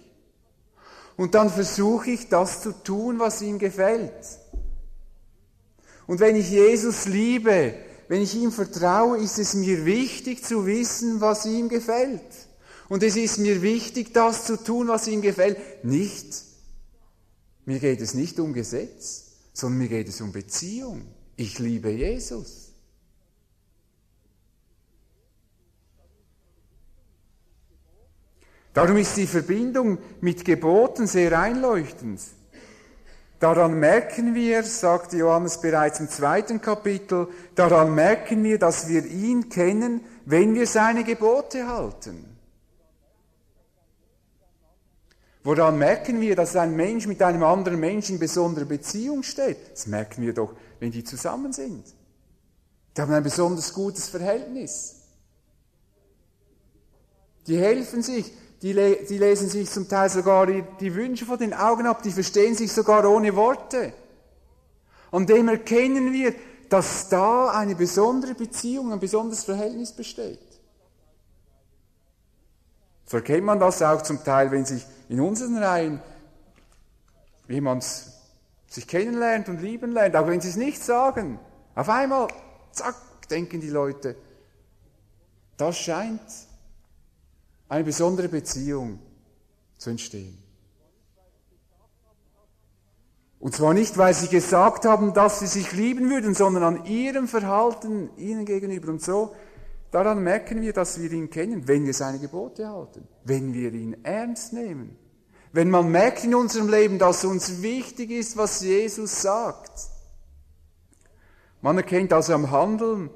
Und 1.18 1.36
dann 1.36 1.50
versuche 1.50 2.12
ich 2.12 2.30
das 2.30 2.62
zu 2.62 2.72
tun, 2.72 3.20
was 3.20 3.42
ihm 3.42 3.60
gefällt. 3.60 4.39
Und 6.10 6.20
wenn 6.20 6.36
ich 6.36 6.50
Jesus 6.50 7.06
liebe, 7.06 7.76
wenn 8.08 8.24
ich 8.24 8.34
ihm 8.34 8.52
vertraue, 8.52 9.20
ist 9.20 9.38
es 9.38 9.54
mir 9.54 9.86
wichtig 9.86 10.44
zu 10.44 10.66
wissen, 10.66 11.22
was 11.22 11.46
ihm 11.46 11.70
gefällt. 11.70 12.24
Und 12.88 13.04
es 13.04 13.16
ist 13.16 13.38
mir 13.38 13.62
wichtig, 13.62 14.12
das 14.12 14.48
zu 14.48 14.58
tun, 14.58 14.88
was 14.88 15.06
ihm 15.06 15.22
gefällt. 15.22 15.86
Nicht, 15.86 16.26
mir 17.66 17.78
geht 17.78 18.02
es 18.02 18.16
nicht 18.16 18.40
um 18.40 18.54
Gesetz, 18.54 19.34
sondern 19.54 19.78
mir 19.78 19.88
geht 19.88 20.10
es 20.10 20.20
um 20.20 20.32
Beziehung. 20.32 21.04
Ich 21.36 21.60
liebe 21.60 21.92
Jesus. 21.92 22.72
Darum 28.74 28.98
ist 28.98 29.16
die 29.16 29.28
Verbindung 29.28 30.00
mit 30.22 30.44
Geboten 30.44 31.06
sehr 31.06 31.40
einleuchtend. 31.40 32.20
Daran 33.40 33.80
merken 33.80 34.36
wir, 34.36 34.64
sagt 34.64 35.14
Johannes 35.14 35.62
bereits 35.62 36.02
im 36.02 36.10
zweiten 36.10 36.60
Kapitel, 36.60 37.28
daran 37.56 37.96
merken 37.96 38.44
wir, 38.44 38.60
dass 38.60 38.90
wir 38.90 39.06
ihn 39.06 39.48
kennen, 39.48 40.02
wenn 40.26 40.56
wir 40.56 40.68
seine 40.68 41.06
Gebote 41.06 41.68
halten. 41.68 42.26
Woran 45.42 45.78
merken 45.78 46.20
wir, 46.20 46.36
dass 46.36 46.58
ein 46.58 46.76
Mensch 46.76 47.08
mit 47.08 47.22
einem 47.22 47.44
anderen 47.44 47.80
Menschen 47.80 48.16
in 48.16 48.20
besonderer 48.20 48.66
Beziehung 48.66 49.24
steht? 49.24 49.72
Das 49.72 49.88
merken 49.88 50.22
wir 50.22 50.34
doch, 50.34 50.54
wenn 50.82 50.92
die 50.92 51.06
zusammen 51.06 51.54
sind. 51.54 51.86
Die 52.96 53.02
haben 53.02 53.14
ein 53.14 53.24
besonders 53.24 53.74
gutes 53.74 54.10
Verhältnis. 54.10 54.96
Die 57.48 57.58
helfen 57.58 58.04
sich, 58.04 58.34
die, 58.62 58.74
die 58.74 59.18
lesen 59.18 59.50
sich 59.50 59.70
zum 59.70 59.88
Teil 59.88 60.10
sogar 60.10 60.46
die, 60.46 60.96
Wünsche 60.96 61.26
vor 61.26 61.38
den 61.38 61.54
Augen 61.54 61.88
ab, 61.88 62.04
die 62.04 62.12
verstehen 62.12 62.56
sich 62.56 62.72
sogar 62.72 63.10
ohne 63.10 63.36
Worte. 63.36 63.94
An 65.12 65.26
dem 65.26 65.48
erkennen 65.48 66.12
wir, 66.12 66.36
dass 66.70 67.10
da 67.10 67.50
eine 67.52 67.76
besondere 67.76 68.36
Beziehung, 68.36 68.92
ein 68.92 69.00
besonderes 69.00 69.44
Verhältnis 69.44 69.94
besteht. 69.94 70.40
So 73.06 73.18
erkennt 73.18 73.46
man 73.46 73.60
das 73.60 73.82
auch 73.82 74.02
zum 74.04 74.24
Teil, 74.24 74.52
wenn 74.52 74.66
sich 74.66 74.86
in 75.08 75.20
unseren 75.20 75.58
Reihen 75.58 76.02
jemand 77.48 77.84
sich 78.68 78.88
kennenlernt 78.88 79.50
und 79.50 79.62
lieben 79.62 79.94
lernt, 79.94 80.16
auch 80.16 80.28
wenn 80.28 80.42
sie 80.42 80.50
es 80.50 80.58
nicht 80.58 80.84
sagen. 80.84 81.40
Auf 81.74 81.90
einmal, 81.90 82.28
zack, 82.72 82.96
denken 83.30 83.62
die 83.62 83.70
Leute, 83.70 84.16
das 85.58 85.78
scheint 85.78 86.22
eine 87.70 87.84
besondere 87.84 88.28
Beziehung 88.28 89.00
zu 89.78 89.92
entstehen. 89.92 90.38
Und 93.40 93.56
zwar 93.56 93.74
nicht, 93.74 93.98
weil 93.98 94.14
sie 94.14 94.28
gesagt 94.28 94.84
haben, 94.84 95.14
dass 95.14 95.40
sie 95.40 95.48
sich 95.48 95.72
lieben 95.72 96.10
würden, 96.10 96.34
sondern 96.34 96.64
an 96.64 96.86
ihrem 96.86 97.28
Verhalten 97.28 98.10
ihnen 98.18 98.44
gegenüber. 98.44 98.90
Und 98.90 99.02
so, 99.02 99.34
daran 99.92 100.22
merken 100.22 100.62
wir, 100.62 100.74
dass 100.74 101.00
wir 101.00 101.10
ihn 101.12 101.30
kennen, 101.30 101.66
wenn 101.68 101.86
wir 101.86 101.94
seine 101.94 102.20
Gebote 102.20 102.68
halten, 102.68 103.08
wenn 103.24 103.54
wir 103.54 103.74
ihn 103.74 104.04
ernst 104.04 104.52
nehmen. 104.52 104.98
Wenn 105.54 105.70
man 105.70 105.90
merkt 105.90 106.26
in 106.26 106.36
unserem 106.36 106.70
Leben, 106.70 107.00
dass 107.00 107.24
uns 107.24 107.62
wichtig 107.62 108.12
ist, 108.12 108.36
was 108.36 108.62
Jesus 108.62 109.22
sagt. 109.22 109.72
Man 111.62 111.78
erkennt 111.78 112.12
also 112.14 112.34
am 112.34 112.52
Handeln, 112.52 113.10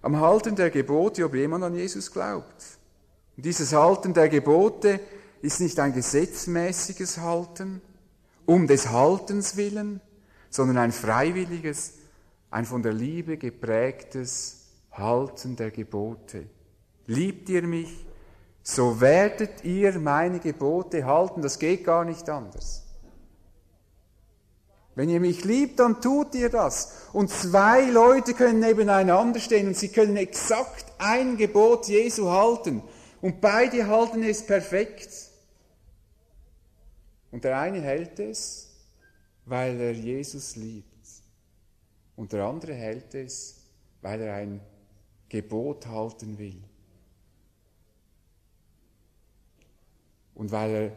am 0.00 0.20
Halten 0.20 0.56
der 0.56 0.70
Gebote, 0.70 1.24
ob 1.24 1.34
jemand 1.34 1.64
an 1.64 1.74
Jesus 1.74 2.10
glaubt. 2.10 2.78
Und 3.36 3.44
dieses 3.44 3.72
Halten 3.72 4.14
der 4.14 4.28
Gebote 4.28 5.00
ist 5.42 5.60
nicht 5.60 5.78
ein 5.78 5.92
gesetzmäßiges 5.92 7.18
Halten, 7.18 7.82
um 8.46 8.66
des 8.66 8.90
Haltens 8.90 9.56
willen, 9.56 10.00
sondern 10.50 10.78
ein 10.78 10.92
freiwilliges, 10.92 11.94
ein 12.50 12.64
von 12.64 12.82
der 12.82 12.92
Liebe 12.92 13.36
geprägtes 13.36 14.66
Halten 14.92 15.56
der 15.56 15.70
Gebote. 15.70 16.46
Liebt 17.06 17.48
ihr 17.48 17.62
mich, 17.62 18.06
so 18.62 19.00
werdet 19.00 19.64
ihr 19.64 19.98
meine 19.98 20.40
Gebote 20.40 21.04
halten. 21.04 21.42
Das 21.42 21.58
geht 21.58 21.84
gar 21.84 22.04
nicht 22.04 22.28
anders. 22.28 22.82
Wenn 24.96 25.10
ihr 25.10 25.20
mich 25.20 25.44
liebt, 25.44 25.78
dann 25.78 26.00
tut 26.00 26.34
ihr 26.34 26.48
das. 26.48 27.02
Und 27.12 27.30
zwei 27.30 27.82
Leute 27.82 28.32
können 28.32 28.60
nebeneinander 28.60 29.38
stehen 29.38 29.68
und 29.68 29.76
sie 29.76 29.88
können 29.88 30.16
exakt 30.16 30.86
ein 30.98 31.36
Gebot 31.36 31.86
Jesu 31.86 32.30
halten. 32.30 32.82
Und 33.20 33.40
beide 33.40 33.86
halten 33.86 34.22
es 34.22 34.44
perfekt. 34.44 35.30
Und 37.30 37.44
der 37.44 37.58
eine 37.58 37.80
hält 37.80 38.18
es, 38.18 38.74
weil 39.44 39.80
er 39.80 39.92
Jesus 39.92 40.56
liebt. 40.56 40.86
Und 42.16 42.32
der 42.32 42.44
andere 42.44 42.74
hält 42.74 43.14
es, 43.14 43.62
weil 44.00 44.20
er 44.20 44.34
ein 44.34 44.60
Gebot 45.28 45.86
halten 45.86 46.38
will. 46.38 46.62
Und 50.34 50.50
weil 50.50 50.70
er 50.70 50.92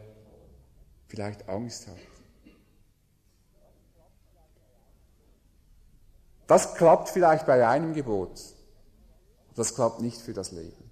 vielleicht 1.08 1.48
Angst 1.48 1.86
hat. 1.86 1.96
Das 6.46 6.74
klappt 6.74 7.10
vielleicht 7.10 7.46
bei 7.46 7.66
einem 7.66 7.94
Gebot. 7.94 8.40
Das 9.54 9.74
klappt 9.74 10.00
nicht 10.00 10.20
für 10.20 10.32
das 10.32 10.52
Leben. 10.52 10.89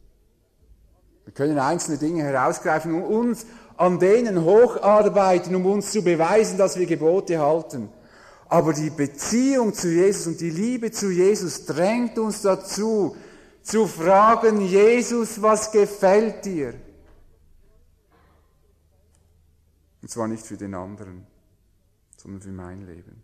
Wir 1.29 1.35
können 1.35 1.59
einzelne 1.59 1.99
Dinge 1.99 2.23
herausgreifen 2.23 2.95
und 2.95 3.03
uns 3.03 3.45
an 3.77 3.99
denen 3.99 4.47
hocharbeiten, 4.47 5.55
um 5.55 5.67
uns 5.67 5.93
zu 5.93 6.03
beweisen, 6.03 6.57
dass 6.57 6.79
wir 6.79 6.87
Gebote 6.87 7.39
halten. 7.39 7.91
Aber 8.49 8.73
die 8.73 8.89
Beziehung 8.89 9.75
zu 9.75 9.91
Jesus 9.91 10.27
und 10.27 10.41
die 10.41 10.49
Liebe 10.49 10.91
zu 10.91 11.11
Jesus 11.11 11.67
drängt 11.67 12.19
uns 12.19 12.41
dazu, 12.41 13.15
zu 13.61 13.87
fragen, 13.87 14.63
Jesus, 14.63 15.43
was 15.43 15.71
gefällt 15.71 16.47
dir? 16.47 16.73
Und 20.01 20.11
zwar 20.11 20.29
nicht 20.29 20.47
für 20.47 20.57
den 20.57 20.75
anderen, 20.75 21.27
sondern 22.17 22.41
für 22.41 22.53
mein 22.53 22.87
Leben. 22.87 23.23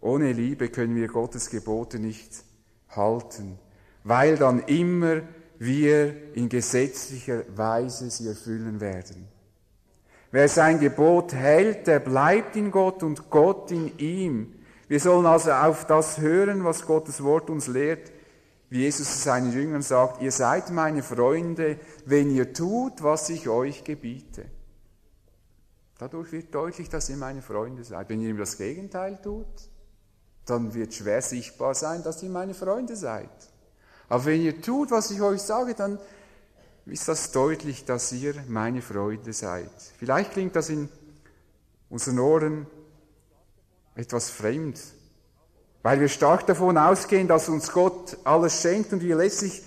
Ohne 0.00 0.32
Liebe 0.34 0.68
können 0.68 0.94
wir 0.94 1.08
Gottes 1.08 1.50
Gebote 1.50 1.98
nicht 1.98 2.44
halten, 2.90 3.58
weil 4.04 4.36
dann 4.36 4.60
immer 4.60 5.22
wir 5.60 6.34
in 6.34 6.48
gesetzlicher 6.48 7.44
Weise 7.54 8.10
sie 8.10 8.26
erfüllen 8.26 8.80
werden. 8.80 9.28
Wer 10.32 10.48
sein 10.48 10.80
Gebot 10.80 11.34
hält, 11.34 11.86
der 11.86 12.00
bleibt 12.00 12.56
in 12.56 12.70
Gott 12.70 13.02
und 13.02 13.28
Gott 13.28 13.70
in 13.70 13.96
ihm. 13.98 14.54
Wir 14.88 15.00
sollen 15.00 15.26
also 15.26 15.52
auf 15.52 15.86
das 15.86 16.18
hören, 16.18 16.64
was 16.64 16.86
Gottes 16.86 17.22
Wort 17.22 17.50
uns 17.50 17.66
lehrt, 17.66 18.10
wie 18.70 18.80
Jesus 18.80 19.22
seinen 19.22 19.52
Jüngern 19.52 19.82
sagt, 19.82 20.22
ihr 20.22 20.32
seid 20.32 20.70
meine 20.70 21.02
Freunde, 21.02 21.78
wenn 22.06 22.30
ihr 22.30 22.54
tut, 22.54 23.02
was 23.02 23.28
ich 23.28 23.48
euch 23.48 23.84
gebiete. 23.84 24.46
Dadurch 25.98 26.32
wird 26.32 26.54
deutlich, 26.54 26.88
dass 26.88 27.10
ihr 27.10 27.18
meine 27.18 27.42
Freunde 27.42 27.84
seid. 27.84 28.08
Wenn 28.08 28.22
ihr 28.22 28.30
ihm 28.30 28.38
das 28.38 28.56
Gegenteil 28.56 29.20
tut, 29.20 29.46
dann 30.46 30.72
wird 30.72 30.94
schwer 30.94 31.20
sichtbar 31.20 31.74
sein, 31.74 32.02
dass 32.02 32.22
ihr 32.22 32.30
meine 32.30 32.54
Freunde 32.54 32.96
seid. 32.96 33.49
Aber 34.10 34.24
wenn 34.24 34.42
ihr 34.42 34.60
tut, 34.60 34.90
was 34.90 35.10
ich 35.12 35.22
euch 35.22 35.40
sage, 35.40 35.74
dann 35.74 35.98
ist 36.84 37.06
das 37.06 37.30
deutlich, 37.30 37.84
dass 37.84 38.12
ihr 38.12 38.34
meine 38.48 38.82
Freunde 38.82 39.32
seid. 39.32 39.70
Vielleicht 39.98 40.32
klingt 40.32 40.56
das 40.56 40.68
in 40.68 40.88
unseren 41.88 42.18
Ohren 42.18 42.66
etwas 43.94 44.28
fremd, 44.28 44.80
weil 45.82 46.00
wir 46.00 46.08
stark 46.08 46.44
davon 46.46 46.76
ausgehen, 46.76 47.28
dass 47.28 47.48
uns 47.48 47.70
Gott 47.70 48.18
alles 48.24 48.60
schenkt 48.60 48.92
und 48.92 49.00
wir 49.00 49.14
letztlich 49.14 49.62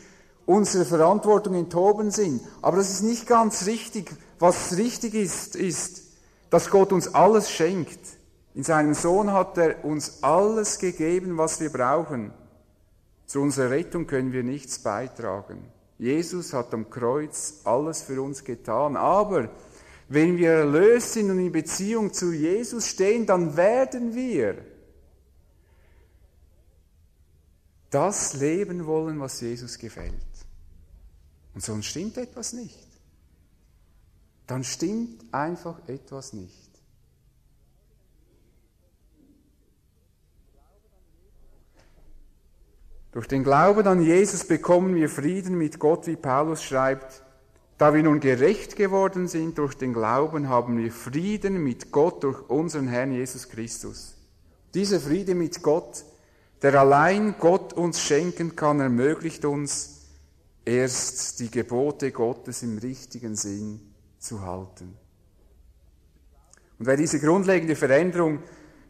unsere 0.46 0.84
Verantwortung 0.84 1.56
enthoben 1.56 2.12
sind. 2.12 2.42
Aber 2.62 2.78
das 2.78 2.92
ist 2.92 3.02
nicht 3.02 3.26
ganz 3.26 3.66
richtig. 3.66 4.12
Was 4.40 4.76
richtig 4.76 5.14
ist, 5.14 5.56
ist, 5.56 6.02
dass 6.50 6.70
Gott 6.70 6.92
uns 6.92 7.16
alles 7.16 7.50
schenkt. 7.50 8.00
In 8.56 8.64
seinem 8.64 8.94
Sohn 8.94 9.32
hat 9.32 9.58
er 9.58 9.86
uns 9.86 10.22
alles 10.22 10.80
gegeben, 10.80 11.38
was 11.38 11.62
wir 11.62 11.72
brauchen. 11.72 12.34
Zu 13.26 13.42
unserer 13.42 13.72
Rettung 13.72 14.08
können 14.08 14.32
wir 14.32 14.44
nichts 14.44 14.80
beitragen. 14.80 15.66
Jesus 15.98 16.54
hat 16.54 16.74
am 16.74 16.90
Kreuz 16.90 17.62
alles 17.64 18.02
für 18.02 18.22
uns 18.22 18.44
getan. 18.44 18.98
Aber 18.98 19.50
wenn 20.10 20.38
wir 20.38 20.52
erlöst 20.52 21.14
sind 21.14 21.32
und 21.32 21.40
in 21.40 21.52
Beziehung 21.52 22.14
zu 22.14 22.34
Jesus 22.34 22.88
stehen, 22.88 23.26
dann 23.26 23.56
werden 23.56 24.14
wir 24.14 24.58
das 27.90 28.34
leben 28.34 28.86
wollen, 28.86 29.20
was 29.20 29.40
Jesus 29.40 29.78
gefällt. 29.78 30.14
Und 31.54 31.64
sonst 31.64 31.86
stimmt 31.86 32.18
etwas 32.18 32.54
nicht. 32.54 32.88
Dann 34.48 34.64
stimmt 34.64 35.24
einfach 35.34 35.88
etwas 35.88 36.34
nicht. 36.34 36.63
Durch 43.14 43.28
den 43.28 43.44
Glauben 43.44 43.86
an 43.86 44.02
Jesus 44.02 44.44
bekommen 44.44 44.96
wir 44.96 45.08
Frieden 45.08 45.56
mit 45.56 45.78
Gott, 45.78 46.08
wie 46.08 46.16
Paulus 46.16 46.64
schreibt. 46.64 47.22
Da 47.78 47.94
wir 47.94 48.02
nun 48.02 48.20
gerecht 48.20 48.76
geworden 48.76 49.28
sind 49.28 49.60
durch 49.60 49.76
den 49.76 49.94
Glauben, 49.94 50.50
haben 50.50 50.80
wir 50.80 50.92
Frieden 50.92 51.64
mit 51.64 51.92
Gott 51.92 52.24
durch 52.24 52.50
unseren 52.50 52.88
Herrn 52.88 53.12
Jesus 53.12 53.50
Christus. 53.50 54.16
Dieser 54.74 55.00
Friede 55.00 55.36
mit 55.36 55.62
Gott, 55.62 56.06
der 56.64 56.74
allein 56.80 57.36
Gott 57.38 57.74
uns 57.74 58.02
schenken 58.02 58.56
kann, 58.56 58.80
ermöglicht 58.80 59.46
uns 59.46 60.08
erst 60.66 61.40
die 61.40 61.52
Gebote 61.52 62.12
Gottes 62.12 62.64
im 62.64 62.80
richtigen 62.80 63.36
Sinn 63.36 63.80
zu 64.18 64.42
halten. 64.42 64.98
Und 66.80 66.88
wer 66.88 66.98
diese 66.98 67.20
grundlegende 67.20 67.76
Veränderung 67.76 68.40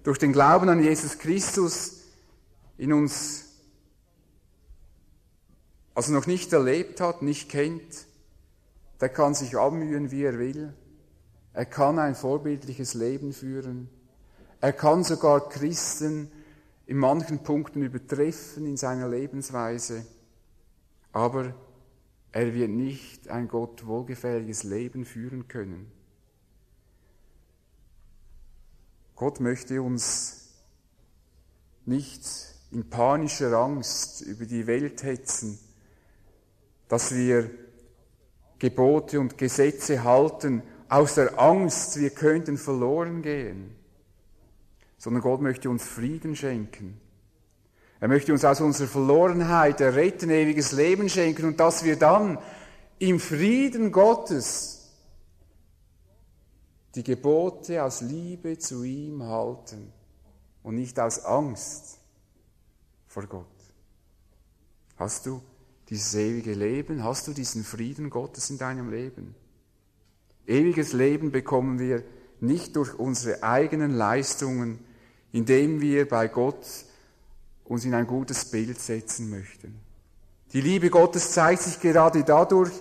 durch 0.04 0.18
den 0.18 0.32
Glauben 0.32 0.70
an 0.70 0.82
Jesus 0.82 1.18
Christus 1.18 2.04
in 2.78 2.94
uns 2.94 3.43
also 5.96 6.12
noch 6.12 6.28
nicht 6.28 6.52
erlebt 6.54 7.02
hat, 7.02 7.22
nicht 7.22 7.50
kennt, 7.50 8.08
der 9.00 9.10
kann 9.10 9.34
sich 9.34 9.58
abmühen, 9.58 10.12
wie 10.12 10.24
er 10.24 10.40
will. 10.40 10.74
Er 11.54 11.66
kann 11.66 12.00
ein 12.00 12.16
vorbildliches 12.16 12.94
Leben 12.94 13.34
führen. 13.34 13.90
Er 14.60 14.74
kann 14.74 15.04
sogar 15.04 15.50
Christen 15.50 16.32
in 16.88 16.98
manchen 16.98 17.44
Punkten 17.44 17.84
übertreffen 17.84 18.66
in 18.66 18.78
seiner 18.78 19.08
Lebensweise. 19.08 20.06
Aber 21.12 21.54
er 22.32 22.54
wird 22.54 22.72
nicht 22.72 23.28
ein 23.28 23.48
Gott 23.48 23.86
wohlgefälliges 23.86 24.64
Leben 24.64 25.06
führen 25.06 25.48
können. 25.48 25.92
Gott 29.16 29.40
möchte 29.40 29.82
uns 29.82 30.50
nicht 31.86 32.26
in 32.72 32.90
panischer 32.90 33.54
Angst 33.54 34.22
über 34.22 34.46
die 34.46 34.66
Welt 34.66 35.04
hetzen, 35.04 35.60
dass 36.94 37.12
wir 37.12 37.50
Gebote 38.60 39.20
und 39.20 39.36
Gesetze 39.36 40.04
halten 40.04 40.62
aus 40.88 41.16
der 41.16 41.40
Angst, 41.40 42.00
wir 42.00 42.12
könnten 42.12 42.56
verloren 42.56 43.24
gehen, 43.24 43.76
sondern 45.00 45.24
Gott 45.24 45.41
möchte 45.41 45.72
uns 45.72 45.84
Frieden 45.84 46.36
schenken. 46.36 47.02
Er 48.00 48.10
möchte 48.10 48.32
uns 48.32 48.46
aus 48.46 48.62
unserer 48.62 48.88
Verlorenheit 48.88 49.82
erretten, 49.82 50.30
ewiges 50.30 50.72
Leben 50.72 51.10
schenken 51.10 51.46
und 51.46 51.60
dass 51.60 51.84
wir 51.84 51.98
dann 51.98 52.38
im 53.00 53.20
Frieden 53.20 53.91
Gottes 53.91 54.91
die 56.94 57.04
Gebote 57.04 57.84
aus 57.84 58.02
Liebe 58.02 58.60
zu 58.60 58.84
ihm 58.84 59.24
halten 59.24 59.91
und 60.62 60.76
nicht 60.76 61.00
aus 61.00 61.26
Angst 61.26 61.98
vor 63.08 63.26
Gott. 63.26 63.48
Hast 64.96 65.26
du 65.26 65.41
dieses 65.90 66.14
ewige 66.16 66.54
Leben? 66.54 67.04
Hast 67.04 67.28
du 67.28 67.34
diesen 67.34 67.64
Frieden 67.64 68.10
Gottes 68.10 68.50
in 68.50 68.58
deinem 68.58 68.90
Leben? 68.90 69.36
Ewiges 70.48 70.94
Leben 70.94 71.32
bekommen 71.32 71.80
wir 71.80 72.04
nicht 72.40 72.76
durch 72.76 72.98
unsere 72.98 73.44
eigenen 73.44 73.92
Leistungen, 73.92 74.80
indem 75.32 75.82
wir 75.82 76.08
bei 76.08 76.28
Gott 76.28 76.66
uns 77.64 77.86
in 77.86 77.94
ein 77.94 78.08
gutes 78.08 78.46
Bild 78.46 78.80
setzen 78.80 79.30
möchten. 79.30 79.80
Die 80.52 80.62
Liebe 80.62 80.90
Gottes 80.90 81.32
zeigt 81.32 81.62
sich 81.62 81.80
gerade 81.80 82.24
dadurch, 82.24 82.72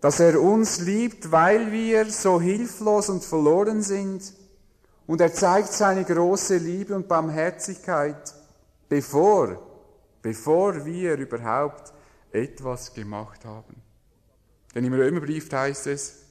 dass 0.00 0.20
er 0.20 0.40
uns 0.40 0.80
liebt, 0.80 1.32
weil 1.32 1.72
wir 1.72 2.10
so 2.10 2.40
hilflos 2.40 3.08
und 3.08 3.24
verloren 3.24 3.82
sind. 3.82 4.34
Und 5.06 5.20
er 5.20 5.32
zeigt 5.32 5.72
seine 5.72 6.04
große 6.04 6.58
Liebe 6.58 6.94
und 6.94 7.08
Barmherzigkeit, 7.08 8.34
bevor 8.88 9.73
bevor 10.24 10.86
wir 10.86 11.18
überhaupt 11.18 11.92
etwas 12.32 12.94
gemacht 12.94 13.44
haben. 13.44 13.76
Denn 14.74 14.86
im 14.86 14.94
Römerbrief 14.94 15.52
heißt 15.52 15.86
es, 15.88 16.24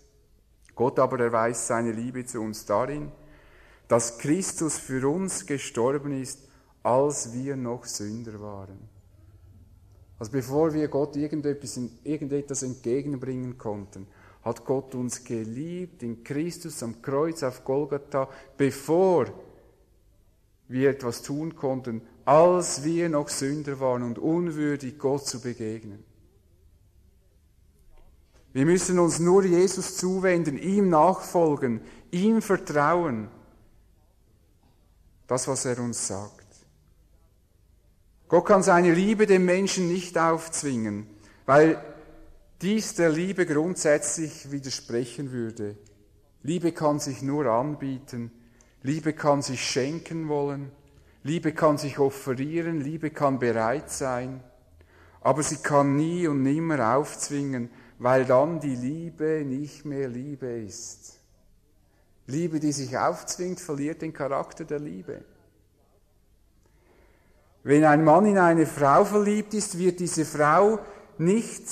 Gott 0.73 0.97
aber 0.97 1.19
erweist 1.19 1.67
seine 1.67 1.91
Liebe 1.91 2.25
zu 2.25 2.41
uns 2.41 2.65
darin, 2.65 3.11
dass 3.87 4.17
Christus 4.17 4.79
für 4.79 5.07
uns 5.07 5.45
gestorben 5.45 6.19
ist, 6.19 6.39
als 6.81 7.33
wir 7.33 7.55
noch 7.55 7.85
Sünder 7.85 8.41
waren. 8.41 8.79
Also 10.17 10.31
bevor 10.31 10.73
wir 10.73 10.87
Gott 10.87 11.15
irgendetwas, 11.15 11.79
irgendetwas 12.03 12.63
entgegenbringen 12.63 13.59
konnten, 13.59 14.07
hat 14.41 14.65
Gott 14.65 14.95
uns 14.95 15.23
geliebt 15.23 16.01
in 16.01 16.23
Christus 16.23 16.81
am 16.81 16.99
Kreuz 17.03 17.43
auf 17.43 17.63
Golgatha, 17.63 18.27
bevor 18.57 19.27
wir 20.67 20.89
etwas 20.89 21.21
tun 21.21 21.55
konnten, 21.55 22.01
als 22.26 22.84
wir 22.84 23.09
noch 23.09 23.30
Sünder 23.30 23.80
waren 23.80 24.03
und 24.03 24.19
unwürdig 24.19 24.97
Gott 24.97 25.26
zu 25.28 25.41
begegnen. 25.41 26.03
Wir 28.53 28.65
müssen 28.65 28.99
uns 28.99 29.19
nur 29.19 29.43
Jesus 29.43 29.97
zuwenden, 29.97 30.57
ihm 30.57 30.89
nachfolgen, 30.89 31.82
ihm 32.11 32.41
vertrauen. 32.41 33.30
Das, 35.28 35.47
was 35.47 35.65
er 35.65 35.80
uns 35.80 36.07
sagt. 36.07 36.43
Gott 38.28 38.45
kann 38.45 38.63
seine 38.63 38.93
Liebe 38.93 39.26
dem 39.26 39.45
Menschen 39.45 39.88
nicht 39.88 40.17
aufzwingen, 40.17 41.07
weil 41.45 41.84
dies 42.61 42.95
der 42.95 43.09
Liebe 43.09 43.45
grundsätzlich 43.45 44.51
widersprechen 44.51 45.32
würde. 45.32 45.76
Liebe 46.43 46.71
kann 46.71 46.99
sich 46.99 47.21
nur 47.21 47.45
anbieten, 47.47 48.32
Liebe 48.82 49.13
kann 49.13 49.41
sich 49.41 49.63
schenken 49.63 50.30
wollen, 50.30 50.71
Liebe 51.24 51.53
kann 51.53 51.78
sich 51.78 51.99
offerieren, 51.99 52.82
Liebe 52.82 53.09
kann 53.09 53.39
bereit 53.39 53.89
sein, 53.89 54.43
aber 55.21 55.41
sie 55.41 55.57
kann 55.57 55.95
nie 55.95 56.28
und 56.28 56.43
nimmer 56.43 56.95
aufzwingen, 56.95 57.69
weil 57.97 58.26
dann 58.26 58.59
die 58.59 58.76
Liebe 58.76 59.43
nicht 59.45 59.86
mehr 59.86 60.09
Liebe 60.09 60.47
ist. 60.47 61.19
Liebe, 62.28 62.59
die 62.59 62.71
sich 62.71 62.97
aufzwingt, 62.97 63.59
verliert 63.59 64.01
den 64.01 64.13
Charakter 64.13 64.65
der 64.65 64.80
Liebe. 64.80 65.24
Wenn 67.63 67.86
ein 67.86 68.03
Mann 68.03 68.26
in 68.26 68.38
eine 68.38 68.65
Frau 68.65 69.05
verliebt 69.05 69.53
ist, 69.53 69.78
wird 69.78 70.01
diese 70.01 70.26
Frau 70.26 70.80
nicht 71.17 71.63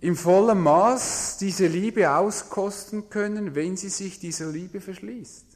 im 0.00 0.16
vollen 0.16 0.60
Maß 0.60 1.38
diese 1.38 1.68
Liebe 1.68 2.10
auskosten 2.10 3.08
können, 3.08 3.54
wenn 3.54 3.76
sie 3.76 3.88
sich 3.88 4.18
dieser 4.18 4.46
Liebe 4.46 4.80
verschließt. 4.80 5.51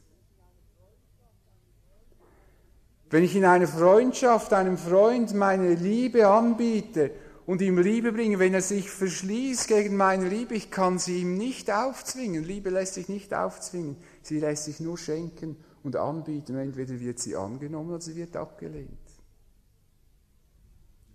Wenn 3.09 3.23
ich 3.23 3.35
in 3.35 3.45
einer 3.45 3.67
Freundschaft 3.67 4.53
einem 4.53 4.77
Freund 4.77 5.33
meine 5.33 5.73
Liebe 5.75 6.27
anbiete 6.27 7.11
und 7.45 7.61
ihm 7.61 7.77
Liebe 7.77 8.11
bringe, 8.11 8.37
wenn 8.39 8.53
er 8.53 8.61
sich 8.61 8.89
verschließt 8.89 9.67
gegen 9.69 9.95
meine 9.95 10.27
Liebe, 10.27 10.55
ich 10.55 10.69
kann 10.69 10.99
sie 10.99 11.21
ihm 11.21 11.37
nicht 11.37 11.71
aufzwingen. 11.71 12.43
Liebe 12.43 12.69
lässt 12.69 12.95
sich 12.95 13.07
nicht 13.07 13.33
aufzwingen, 13.33 13.95
sie 14.21 14.39
lässt 14.39 14.65
sich 14.65 14.81
nur 14.81 14.97
schenken 14.97 15.55
und 15.83 15.95
anbieten. 15.95 16.57
Entweder 16.57 16.99
wird 16.99 17.19
sie 17.19 17.35
angenommen 17.37 17.91
oder 17.91 18.01
sie 18.01 18.15
wird 18.15 18.35
abgelehnt. 18.35 18.91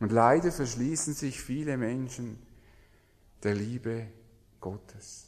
Und 0.00 0.10
leider 0.10 0.50
verschließen 0.50 1.14
sich 1.14 1.40
viele 1.40 1.76
Menschen 1.76 2.38
der 3.42 3.54
Liebe 3.54 4.06
Gottes. 4.60 5.26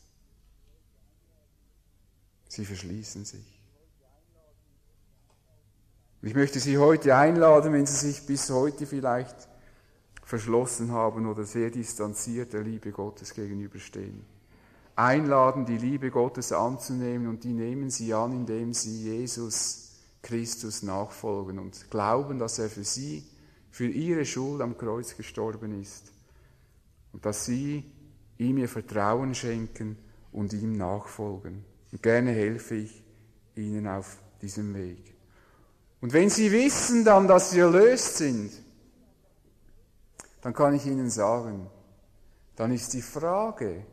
Sie 2.49 2.65
verschließen 2.65 3.25
sich. 3.25 3.54
Ich 6.25 6.35
möchte 6.35 6.59
Sie 6.59 6.79
heute 6.79 7.15
einladen, 7.15 7.75
wenn 7.75 7.85
Sie 7.85 8.09
sich 8.09 8.27
bis 8.27 8.49
heute 8.49 8.87
vielleicht 8.87 9.37
verschlossen 10.23 10.91
haben 10.91 11.27
oder 11.27 11.45
sehr 11.45 11.71
distanziert 11.71 12.55
der 12.55 12.63
Liebe 12.63 12.93
Gottes 12.93 13.35
gegenüberstehen. 13.35 14.25
Einladen, 14.97 15.67
die 15.67 15.77
Liebe 15.77 16.11
Gottes 16.11 16.51
anzunehmen 16.51 17.27
und 17.27 17.45
die 17.45 17.53
nehmen 17.53 17.91
Sie 17.91 18.15
an, 18.15 18.33
indem 18.33 18.73
Sie 18.73 19.03
Jesus 19.03 20.01
Christus 20.23 20.83
nachfolgen 20.83 21.59
und 21.59 21.91
glauben, 21.91 22.39
dass 22.39 22.59
er 22.59 22.71
für 22.71 22.85
Sie 22.85 23.29
für 23.71 23.89
ihre 23.89 24.25
Schuld 24.25 24.63
am 24.63 24.79
Kreuz 24.79 25.17
gestorben 25.17 25.79
ist 25.83 26.11
und 27.13 27.27
dass 27.27 27.45
sie 27.45 27.85
ihm 28.39 28.57
ihr 28.57 28.69
Vertrauen 28.69 29.35
schenken 29.35 29.99
und 30.33 30.53
ihm 30.53 30.73
nachfolgen. 30.77 31.65
Und 31.93 32.03
gerne 32.03 32.31
helfe 32.31 32.77
ich 32.77 33.03
ihnen 33.57 33.89
auf 33.89 34.17
diesem 34.41 34.73
Weg. 34.75 35.14
Und 36.05 36.13
wenn 36.13 36.29
sie 36.29 36.53
wissen 36.53 37.03
dann, 37.03 37.27
dass 37.27 37.49
sie 37.49 37.61
erlöst 37.61 38.19
sind, 38.19 38.53
dann 40.43 40.53
kann 40.53 40.75
ich 40.75 40.85
ihnen 40.85 41.09
sagen, 41.09 41.71
dann 42.57 42.73
ist 42.73 42.93
die 42.93 43.01
Frage, 43.01 43.87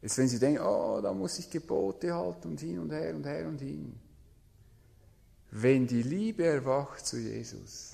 ist, 0.00 0.18
wenn 0.18 0.26
sie 0.26 0.40
denken, 0.40 0.60
oh, 0.60 1.00
da 1.00 1.14
muss 1.14 1.38
ich 1.38 1.48
Gebote 1.48 2.12
halten 2.12 2.48
und 2.48 2.58
hin 2.58 2.80
und 2.80 2.90
her 2.90 3.14
und 3.14 3.24
her 3.24 3.46
und 3.46 3.60
hin. 3.60 4.00
Wenn 5.52 5.86
die 5.86 6.02
Liebe 6.02 6.44
erwacht 6.44 7.06
zu 7.06 7.18
Jesus, 7.18 7.92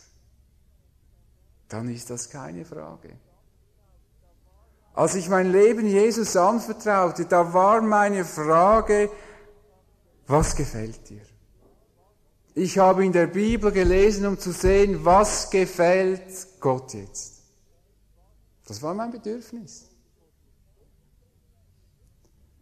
dann 1.69 1.91
ist 1.91 2.09
das 2.09 2.31
keine 2.31 2.65
Frage. 2.65 3.11
Als 4.95 5.17
ich 5.17 5.29
mein 5.29 5.53
Leben 5.53 5.87
Jesus 5.87 6.35
anvertraute, 6.35 7.27
da 7.27 7.53
war 7.53 7.83
meine 7.83 8.25
Frage, 8.25 9.11
was 10.27 10.57
gefällt 10.57 11.11
dir? 11.11 11.36
Ich 12.59 12.79
habe 12.79 13.05
in 13.05 13.13
der 13.13 13.27
Bibel 13.27 13.71
gelesen, 13.71 14.25
um 14.25 14.39
zu 14.39 14.51
sehen, 14.51 15.05
was 15.05 15.51
gefällt 15.51 16.59
Gott 16.59 16.95
jetzt. 16.95 17.43
Das 18.67 18.81
war 18.81 18.95
mein 18.95 19.11
Bedürfnis. 19.11 19.91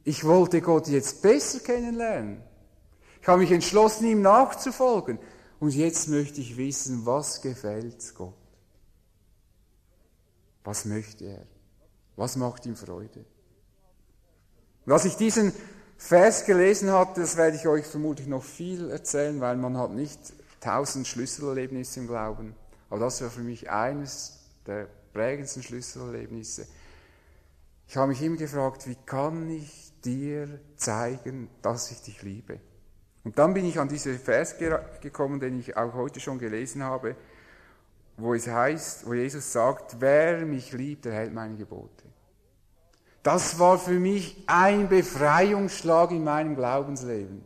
Ich 0.02 0.24
wollte 0.24 0.60
Gott 0.60 0.88
jetzt 0.88 1.22
besser 1.22 1.60
kennenlernen. 1.60 2.42
Ich 3.22 3.28
habe 3.28 3.42
mich 3.42 3.52
entschlossen, 3.52 4.06
ihm 4.06 4.20
nachzufolgen. 4.20 5.20
Und 5.60 5.70
jetzt 5.70 6.08
möchte 6.08 6.40
ich 6.40 6.56
wissen, 6.56 7.06
was 7.06 7.40
gefällt 7.40 8.16
Gott. 8.16 8.34
Was 10.64 10.86
möchte 10.86 11.24
er? 11.24 11.46
Was 12.16 12.34
macht 12.34 12.66
ihm 12.66 12.74
Freude? 12.74 13.24
Und 14.86 14.92
als 14.92 15.04
ich 15.04 15.14
diesen 15.14 15.52
Vers 16.04 16.44
gelesen 16.44 16.92
hatte, 16.92 17.22
das 17.22 17.36
werde 17.36 17.56
ich 17.56 17.66
euch 17.66 17.86
vermutlich 17.86 18.26
noch 18.26 18.42
viel 18.42 18.90
erzählen, 18.90 19.40
weil 19.40 19.56
man 19.56 19.78
hat 19.78 19.90
nicht 19.90 20.18
tausend 20.60 21.06
Schlüsselerlebnisse 21.06 22.00
im 22.00 22.06
Glauben. 22.06 22.54
Aber 22.90 23.00
das 23.00 23.22
war 23.22 23.30
für 23.30 23.40
mich 23.40 23.70
eines 23.70 24.38
der 24.66 24.86
prägendsten 25.12 25.62
Schlüsselerlebnisse. 25.62 26.66
Ich 27.88 27.96
habe 27.96 28.08
mich 28.08 28.22
immer 28.22 28.36
gefragt, 28.36 28.86
wie 28.86 28.96
kann 29.06 29.48
ich 29.50 29.92
dir 30.04 30.60
zeigen, 30.76 31.48
dass 31.62 31.90
ich 31.90 32.02
dich 32.02 32.22
liebe? 32.22 32.60
Und 33.24 33.38
dann 33.38 33.54
bin 33.54 33.64
ich 33.64 33.78
an 33.78 33.88
diesen 33.88 34.18
Vers 34.18 34.56
gekommen, 35.00 35.40
den 35.40 35.58
ich 35.58 35.76
auch 35.76 35.94
heute 35.94 36.20
schon 36.20 36.38
gelesen 36.38 36.82
habe 36.82 37.16
wo 38.16 38.34
es 38.34 38.46
heißt, 38.46 39.06
wo 39.06 39.14
Jesus 39.14 39.52
sagt, 39.52 39.96
wer 40.00 40.44
mich 40.46 40.72
liebt, 40.72 41.04
der 41.04 41.14
hält 41.14 41.34
meine 41.34 41.56
Gebote. 41.56 42.04
Das 43.24 43.58
war 43.58 43.78
für 43.78 43.98
mich 43.98 44.44
ein 44.46 44.90
Befreiungsschlag 44.90 46.10
in 46.10 46.24
meinem 46.24 46.54
Glaubensleben. 46.56 47.42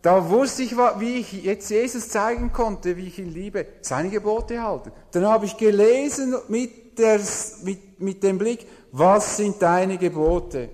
Da 0.00 0.30
wusste 0.30 0.62
ich, 0.62 0.78
wie 0.78 1.18
ich 1.18 1.44
jetzt 1.44 1.68
Jesus 1.68 2.08
zeigen 2.08 2.54
konnte, 2.54 2.96
wie 2.96 3.08
ich 3.08 3.18
ihn 3.18 3.30
liebe, 3.30 3.66
seine 3.82 4.08
Gebote 4.08 4.62
halten. 4.62 4.90
Dann 5.10 5.26
habe 5.26 5.44
ich 5.44 5.58
gelesen 5.58 6.34
mit, 6.48 6.98
der, 6.98 7.20
mit, 7.64 8.00
mit 8.00 8.22
dem 8.22 8.38
Blick, 8.38 8.66
was 8.90 9.36
sind 9.36 9.60
deine 9.60 9.98
Gebote? 9.98 10.70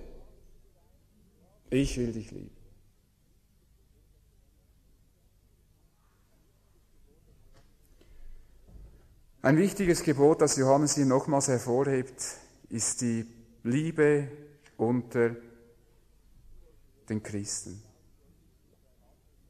Ich 1.69 1.97
will 1.97 2.13
dich 2.13 2.31
lieben. 2.31 2.55
Ein 9.41 9.57
wichtiges 9.57 10.01
Gebot, 10.03 10.41
das 10.41 10.55
Johannes 10.55 10.95
hier 10.95 11.05
nochmals 11.05 11.49
hervorhebt, 11.49 12.23
ist 12.69 13.01
die 13.01 13.34
Liebe 13.65 14.27
unter 14.77 15.35
den 17.09 17.23
Christen. 17.23 17.81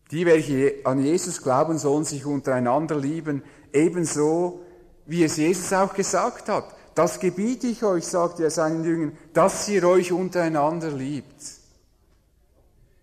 Die, 0.09 0.25
welche 0.25 0.85
an 0.85 1.03
Jesus 1.03 1.41
glauben, 1.41 1.77
sollen 1.77 2.05
sich 2.05 2.25
untereinander 2.25 2.97
lieben, 2.97 3.43
ebenso 3.73 4.61
wie 5.05 5.25
es 5.25 5.35
Jesus 5.35 5.73
auch 5.73 5.93
gesagt 5.93 6.47
hat. 6.47 6.73
Das 6.95 7.19
gebiete 7.19 7.67
ich 7.67 7.83
euch, 7.83 8.05
sagt 8.05 8.39
er 8.39 8.49
seinen 8.51 8.85
Jüngern, 8.85 9.17
dass 9.33 9.67
ihr 9.67 9.83
euch 9.83 10.13
untereinander 10.13 10.91
liebt. 10.91 11.35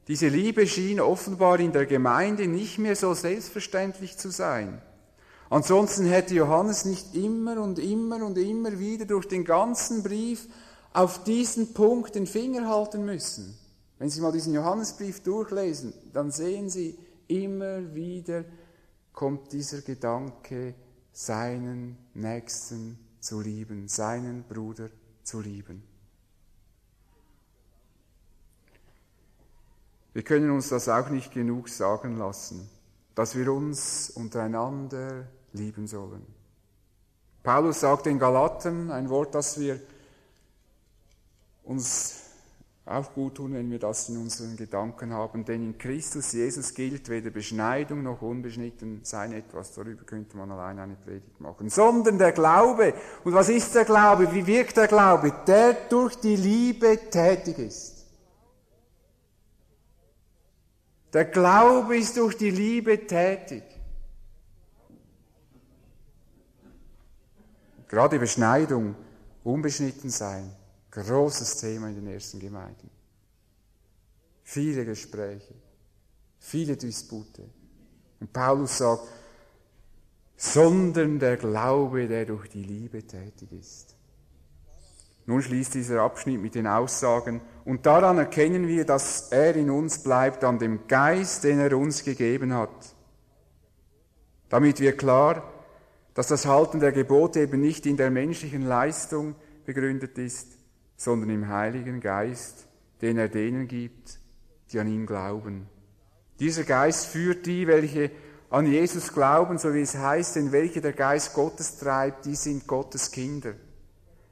Diese 0.09 0.29
Liebe 0.29 0.67
schien 0.67 0.99
offenbar 0.99 1.61
in 1.61 1.73
der 1.73 1.85
Gemeinde 1.85 2.47
nicht 2.47 2.79
mehr 2.79 2.97
so 2.97 3.13
selbstverständlich 3.13 4.17
zu 4.17 4.31
sein. 4.31 4.81
Ansonsten 5.51 6.07
hätte 6.07 6.35
Johannes 6.35 6.87
nicht 6.87 7.15
immer 7.15 7.61
und 7.61 7.79
immer 7.79 8.25
und 8.25 8.39
immer 8.39 8.79
wieder 8.79 9.05
durch 9.05 9.29
den 9.29 9.45
ganzen 9.45 10.03
Brief 10.03 10.49
auf 10.93 11.25
diesen 11.25 11.73
Punkt 11.73 12.15
den 12.15 12.27
Finger 12.27 12.69
halten 12.69 13.05
müssen. 13.05 13.57
Wenn 13.99 14.11
Sie 14.11 14.21
mal 14.21 14.33
diesen 14.33 14.55
Johannesbrief 14.55 15.23
durchlesen, 15.23 15.95
dann 16.13 16.31
sehen 16.31 16.69
Sie, 16.69 16.99
immer 17.29 17.95
wieder 17.95 18.45
kommt 19.13 19.53
dieser 19.53 19.81
Gedanke 19.83 20.75
seinen 21.13 21.97
Nächsten 22.15 22.99
zu 23.21 23.41
lieben, 23.41 23.89
seinen 23.89 24.43
Bruder 24.45 24.89
zu 25.23 25.41
lieben. 25.41 25.83
Wir 30.13 30.23
können 30.23 30.51
uns 30.51 30.69
das 30.69 30.89
auch 30.89 31.09
nicht 31.09 31.33
genug 31.33 31.69
sagen 31.69 32.19
lassen, 32.19 32.69
dass 33.15 33.37
wir 33.37 33.51
uns 33.53 34.11
untereinander 34.11 35.27
lieben 35.53 35.87
sollen. 35.87 36.27
Paulus 37.43 37.81
sagt 37.81 38.07
in 38.07 38.19
Galaten 38.19 38.91
ein 38.91 39.09
Wort, 39.09 39.35
das 39.35 39.59
wir 39.59 39.81
uns 41.65 42.23
auch 42.85 43.15
gut 43.15 43.37
tun, 43.37 43.55
wenn 43.55 43.71
wir 43.71 43.79
das 43.79 44.09
in 44.09 44.17
unseren 44.17 44.57
Gedanken 44.57 45.13
haben, 45.13 45.45
denn 45.45 45.63
in 45.63 45.79
Christus 45.79 46.33
Jesus 46.33 46.75
gilt 46.75 47.09
weder 47.09 47.31
Beschneidung 47.31 48.03
noch 48.03 48.23
unbeschnitten 48.23 49.01
sein 49.05 49.33
etwas, 49.33 49.73
darüber 49.73 50.03
könnte 50.03 50.37
man 50.37 50.51
allein 50.51 50.81
eine 50.81 50.97
Predigt 50.97 51.41
machen, 51.41 51.69
sondern 51.69 52.19
der 52.19 52.33
Glaube. 52.33 52.95
Und 53.23 53.35
was 53.35 53.49
ist 53.49 53.75
der 53.77 53.85
Glaube? 53.85 54.33
Wie 54.33 54.47
wirkt 54.47 54.77
der 54.77 54.89
Glaube? 54.89 55.33
Der 55.47 55.75
durch 55.89 56.17
die 56.17 56.35
Liebe 56.35 56.99
tätig 57.09 57.59
ist. 57.59 58.05
Der 61.13 61.27
Glaube 61.27 61.99
ist 61.99 62.17
durch 62.17 62.37
die 62.37 62.51
Liebe 62.51 63.07
tätig. 63.07 63.63
Gerade 67.87 68.19
Beschneidung, 68.19 68.97
unbeschnitten 69.45 70.09
sein, 70.09 70.51
großes 70.93 71.57
Thema 71.57 71.89
in 71.89 71.97
den 71.97 72.07
ersten 72.07 72.39
Gemeinden. 72.39 72.89
Viele 74.45 74.85
Gespräche, 74.85 75.55
viele 76.39 76.77
Dispute. 76.77 77.43
Und 78.21 78.33
Paulus 78.33 78.79
sagt, 78.79 79.09
sondern 80.37 81.19
der 81.19 81.37
Glaube, 81.37 82.07
der 82.07 82.27
durch 82.27 82.49
die 82.49 82.63
Liebe 82.63 83.05
tätig 83.07 83.51
ist. 83.53 83.97
Nun 85.27 85.43
schließt 85.43 85.75
dieser 85.75 86.03
Abschnitt 86.03 86.41
mit 86.41 86.55
den 86.55 86.67
Aussagen, 86.67 87.41
und 87.65 87.87
daran 87.87 88.19
erkennen 88.19 88.69
wir, 88.69 88.85
dass 88.85 89.31
er 89.31 89.57
in 89.57 89.71
uns 89.71 90.03
bleibt, 90.03 90.45
an 90.45 90.59
dem 90.59 90.87
Geist, 90.87 91.45
den 91.45 91.59
er 91.59 91.77
uns 91.77 92.05
gegeben 92.05 92.53
hat. 92.55 92.95
Damit 94.49 94.81
wir 94.81 94.97
klar 94.97 95.53
dass 96.15 96.29
das 96.29 96.47
Halten 96.47 96.81
der 96.81 96.93
Gebote 96.93 97.41
eben 97.41 97.61
nicht 97.61 97.87
in 97.87 97.97
der 97.97 98.11
menschlichen 98.11 98.67
Leistung 98.67 99.35
begründet 99.65 100.19
ist, 100.19 100.59
sondern 101.03 101.31
im 101.31 101.49
Heiligen 101.49 102.01
Geist, 102.01 102.69
den 103.01 103.19
er 103.19 103.29
denen 103.29 103.67
gibt, 103.67 104.21
die 104.71 104.79
an 104.79 104.87
ihn 104.87 105.05
glauben. 105.05 105.67
Dieser 106.39 106.63
Geist 106.63 107.07
führt 107.07 107.45
die, 107.45 107.67
welche 107.67 108.13
an 108.51 108.67
Jesus 108.67 109.13
glauben, 109.13 109.59
so 109.59 109.75
wie 109.75 109.81
es 109.81 109.97
heißt, 109.97 110.37
denn 110.37 110.53
welche 110.53 110.81
der 110.81 110.93
Geist 110.93 111.35
Gottes 111.35 111.77
treibt, 111.77 112.25
die 112.27 112.37
sind 112.37 112.69
Gottes 112.69 113.11
Kinder. 113.11 113.55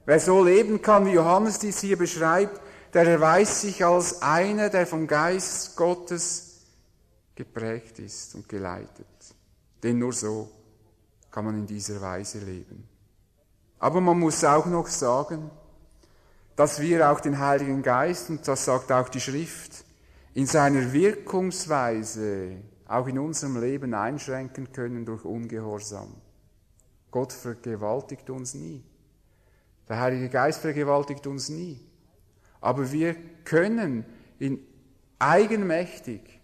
Wer 0.07 0.21
so 0.21 0.45
leben 0.45 0.81
kann, 0.81 1.07
wie 1.07 1.14
Johannes 1.14 1.59
dies 1.59 1.81
hier 1.81 1.99
beschreibt, 1.99 2.61
der 2.95 3.05
erweist 3.05 3.62
sich 3.62 3.85
als 3.85 4.23
einer, 4.23 4.68
der 4.68 4.87
vom 4.87 5.09
Geist 5.09 5.75
Gottes 5.75 6.66
geprägt 7.35 7.99
ist 7.99 8.37
und 8.37 8.49
geleitet. 8.49 9.07
Denn 9.83 9.99
nur 9.99 10.12
so 10.12 10.49
kann 11.33 11.47
man 11.47 11.59
in 11.59 11.66
dieser 11.66 12.01
Weise 12.01 12.39
leben. 12.39 12.89
Aber 13.81 14.01
man 14.01 14.21
muss 14.21 14.45
auch 14.45 14.66
noch 14.66 14.87
sagen, 14.87 15.51
dass 16.61 16.79
wir 16.79 17.11
auch 17.11 17.21
den 17.21 17.39
Heiligen 17.39 17.83
Geist, 17.83 18.29
und 18.29 18.47
das 18.47 18.67
sagt 18.67 18.93
auch 18.93 19.09
die 19.09 19.19
Schrift, 19.19 19.83
in 20.35 20.45
seiner 20.45 20.93
Wirkungsweise 20.93 22.59
auch 22.87 23.07
in 23.07 23.19
unserem 23.19 23.59
Leben 23.59 23.95
einschränken 23.95 24.71
können 24.71 25.07
durch 25.07 25.25
Ungehorsam. 25.25 26.15
Gott 27.11 27.33
vergewaltigt 27.33 28.29
uns 28.29 28.53
nie. 28.53 28.85
Der 29.89 30.01
Heilige 30.01 30.29
Geist 30.29 30.61
vergewaltigt 30.61 31.27
uns 31.27 31.49
nie. 31.49 31.81
Aber 32.61 32.93
wir 32.93 33.17
können 33.45 34.05
in 34.39 34.61
eigenmächtig 35.19 36.41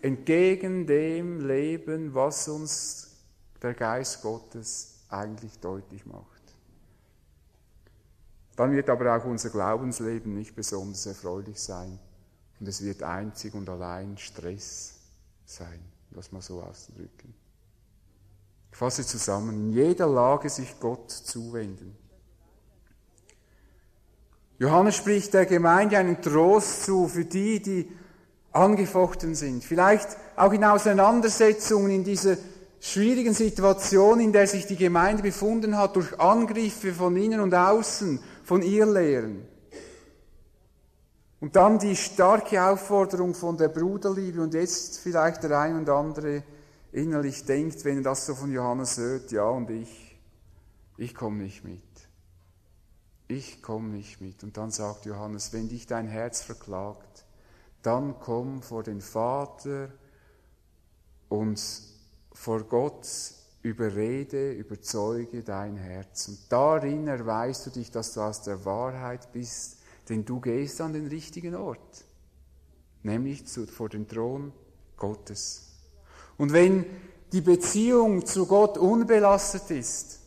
entgegen 0.00 0.86
dem 0.86 1.46
leben, 1.46 2.14
was 2.14 2.48
uns 2.48 3.18
der 3.60 3.74
Geist 3.74 4.22
Gottes 4.22 5.04
eigentlich 5.10 5.58
deutlich 5.60 6.06
macht. 6.06 6.37
Dann 8.58 8.72
wird 8.72 8.90
aber 8.90 9.16
auch 9.16 9.24
unser 9.24 9.50
Glaubensleben 9.50 10.34
nicht 10.34 10.56
besonders 10.56 11.06
erfreulich 11.06 11.60
sein 11.60 11.96
und 12.58 12.66
es 12.66 12.82
wird 12.82 13.04
einzig 13.04 13.54
und 13.54 13.68
allein 13.68 14.18
Stress 14.18 14.94
sein, 15.46 15.78
das 16.10 16.32
mal 16.32 16.42
so 16.42 16.60
auszudrücken. 16.60 17.32
Ich 18.72 18.76
fasse 18.76 19.06
zusammen, 19.06 19.68
in 19.68 19.70
jeder 19.70 20.08
Lage 20.08 20.50
sich 20.50 20.80
Gott 20.80 21.12
zuwenden. 21.12 21.96
Johannes 24.58 24.96
spricht 24.96 25.34
der 25.34 25.46
Gemeinde 25.46 25.96
einen 25.96 26.20
Trost 26.20 26.82
zu 26.82 27.06
für 27.06 27.26
die, 27.26 27.62
die 27.62 27.92
angefochten 28.50 29.36
sind. 29.36 29.62
Vielleicht 29.62 30.16
auch 30.34 30.52
in 30.52 30.64
Auseinandersetzungen 30.64 31.92
in 31.92 32.02
dieser 32.02 32.36
schwierigen 32.80 33.34
Situation, 33.34 34.18
in 34.18 34.32
der 34.32 34.48
sich 34.48 34.66
die 34.66 34.74
Gemeinde 34.74 35.22
befunden 35.22 35.76
hat, 35.76 35.94
durch 35.94 36.18
Angriffe 36.18 36.92
von 36.92 37.16
innen 37.16 37.38
und 37.38 37.54
außen, 37.54 38.18
von 38.48 38.62
ihr 38.62 38.86
lehren. 38.86 39.46
Und 41.38 41.54
dann 41.54 41.78
die 41.78 41.94
starke 41.94 42.64
Aufforderung 42.64 43.34
von 43.34 43.58
der 43.58 43.68
Bruderliebe 43.68 44.40
und 44.40 44.54
jetzt 44.54 45.00
vielleicht 45.00 45.42
der 45.42 45.60
ein 45.60 45.76
und 45.76 45.90
andere 45.90 46.42
innerlich 46.90 47.44
denkt, 47.44 47.84
wenn 47.84 47.98
er 47.98 48.04
das 48.04 48.24
so 48.24 48.34
von 48.34 48.50
Johannes 48.50 48.96
hört, 48.96 49.32
ja 49.32 49.44
und 49.44 49.68
ich, 49.68 50.18
ich 50.96 51.14
komme 51.14 51.42
nicht 51.42 51.62
mit. 51.62 51.82
Ich 53.28 53.60
komme 53.60 53.90
nicht 53.90 54.22
mit. 54.22 54.42
Und 54.42 54.56
dann 54.56 54.70
sagt 54.70 55.04
Johannes, 55.04 55.52
wenn 55.52 55.68
dich 55.68 55.86
dein 55.86 56.08
Herz 56.08 56.40
verklagt, 56.40 57.26
dann 57.82 58.18
komm 58.18 58.62
vor 58.62 58.82
den 58.82 59.02
Vater 59.02 59.92
und 61.28 61.62
vor 62.32 62.64
Gott 62.64 63.06
überrede, 63.68 64.52
überzeuge 64.52 65.42
dein 65.42 65.76
Herz. 65.76 66.28
Und 66.28 66.38
darin 66.48 67.06
erweist 67.06 67.66
du 67.66 67.70
dich, 67.70 67.90
dass 67.90 68.14
du 68.14 68.20
aus 68.20 68.42
der 68.42 68.64
Wahrheit 68.64 69.32
bist, 69.32 69.78
denn 70.08 70.24
du 70.24 70.40
gehst 70.40 70.80
an 70.80 70.92
den 70.92 71.06
richtigen 71.06 71.54
Ort, 71.54 72.04
nämlich 73.02 73.46
zu, 73.46 73.66
vor 73.66 73.88
den 73.88 74.08
Thron 74.08 74.52
Gottes. 74.96 75.68
Und 76.36 76.52
wenn 76.52 76.86
die 77.32 77.42
Beziehung 77.42 78.24
zu 78.24 78.46
Gott 78.46 78.78
unbelastet 78.78 79.70
ist, 79.70 80.20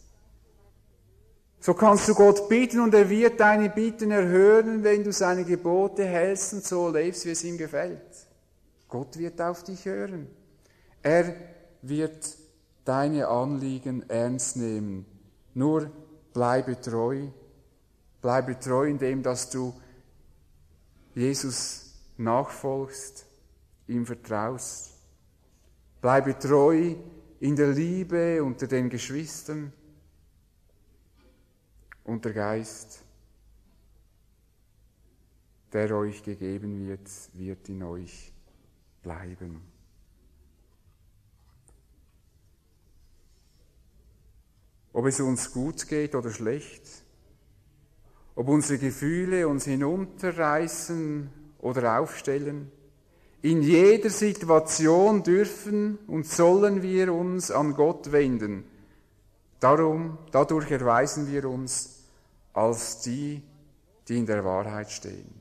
so 1.59 1.73
kannst 1.73 2.07
du 2.07 2.15
Gott 2.15 2.49
bitten 2.49 2.79
und 2.79 2.93
er 2.93 3.09
wird 3.09 3.39
deine 3.39 3.69
Bitten 3.69 4.09
erhören, 4.09 4.83
wenn 4.83 5.03
du 5.03 5.11
seine 5.11 5.45
Gebote 5.45 6.05
hältst 6.05 6.53
und 6.53 6.63
so 6.63 6.89
lebst, 6.89 7.25
wie 7.25 7.31
es 7.31 7.43
ihm 7.43 7.57
gefällt. 7.57 8.27
Gott 8.87 9.17
wird 9.17 9.39
auf 9.39 9.63
dich 9.63 9.85
hören. 9.85 10.27
Er 11.03 11.35
wird 11.83 12.40
deine 12.85 13.27
Anliegen 13.27 14.09
ernst 14.09 14.57
nehmen. 14.57 15.05
Nur 15.53 15.91
bleibe 16.33 16.79
treu. 16.79 17.27
Bleibe 18.21 18.59
treu 18.59 18.85
in 18.85 18.97
dem, 18.97 19.23
dass 19.23 19.49
du 19.49 19.73
Jesus 21.15 21.93
nachfolgst, 22.17 23.25
ihm 23.87 24.05
vertraust. 24.05 24.93
Bleibe 25.99 26.37
treu 26.37 26.95
in 27.39 27.55
der 27.55 27.71
Liebe 27.71 28.43
unter 28.43 28.67
den 28.67 28.89
Geschwistern 28.89 29.73
und 32.03 32.23
der 32.25 32.33
Geist, 32.33 33.03
der 35.73 35.95
euch 35.95 36.23
gegeben 36.23 36.87
wird, 36.87 37.09
wird 37.33 37.69
in 37.69 37.83
euch 37.83 38.31
bleiben. 39.01 39.70
Ob 44.93 45.05
es 45.05 45.19
uns 45.19 45.51
gut 45.51 45.87
geht 45.87 46.15
oder 46.15 46.31
schlecht, 46.31 46.83
ob 48.35 48.49
unsere 48.49 48.79
Gefühle 48.79 49.47
uns 49.47 49.65
hinunterreißen 49.65 51.29
oder 51.59 51.99
aufstellen. 51.99 52.71
In 53.41 53.61
jeder 53.61 54.09
Situation 54.09 55.23
dürfen 55.23 55.97
und 56.07 56.27
sollen 56.27 56.81
wir 56.81 57.13
uns 57.13 57.49
an 57.49 57.73
Gott 57.73 58.11
wenden. 58.11 58.65
Darum, 59.59 60.17
dadurch 60.31 60.69
erweisen 60.71 61.31
wir 61.31 61.45
uns 61.49 62.03
als 62.53 63.01
die, 63.01 63.41
die 64.07 64.17
in 64.17 64.25
der 64.25 64.43
Wahrheit 64.43 64.91
stehen. 64.91 65.33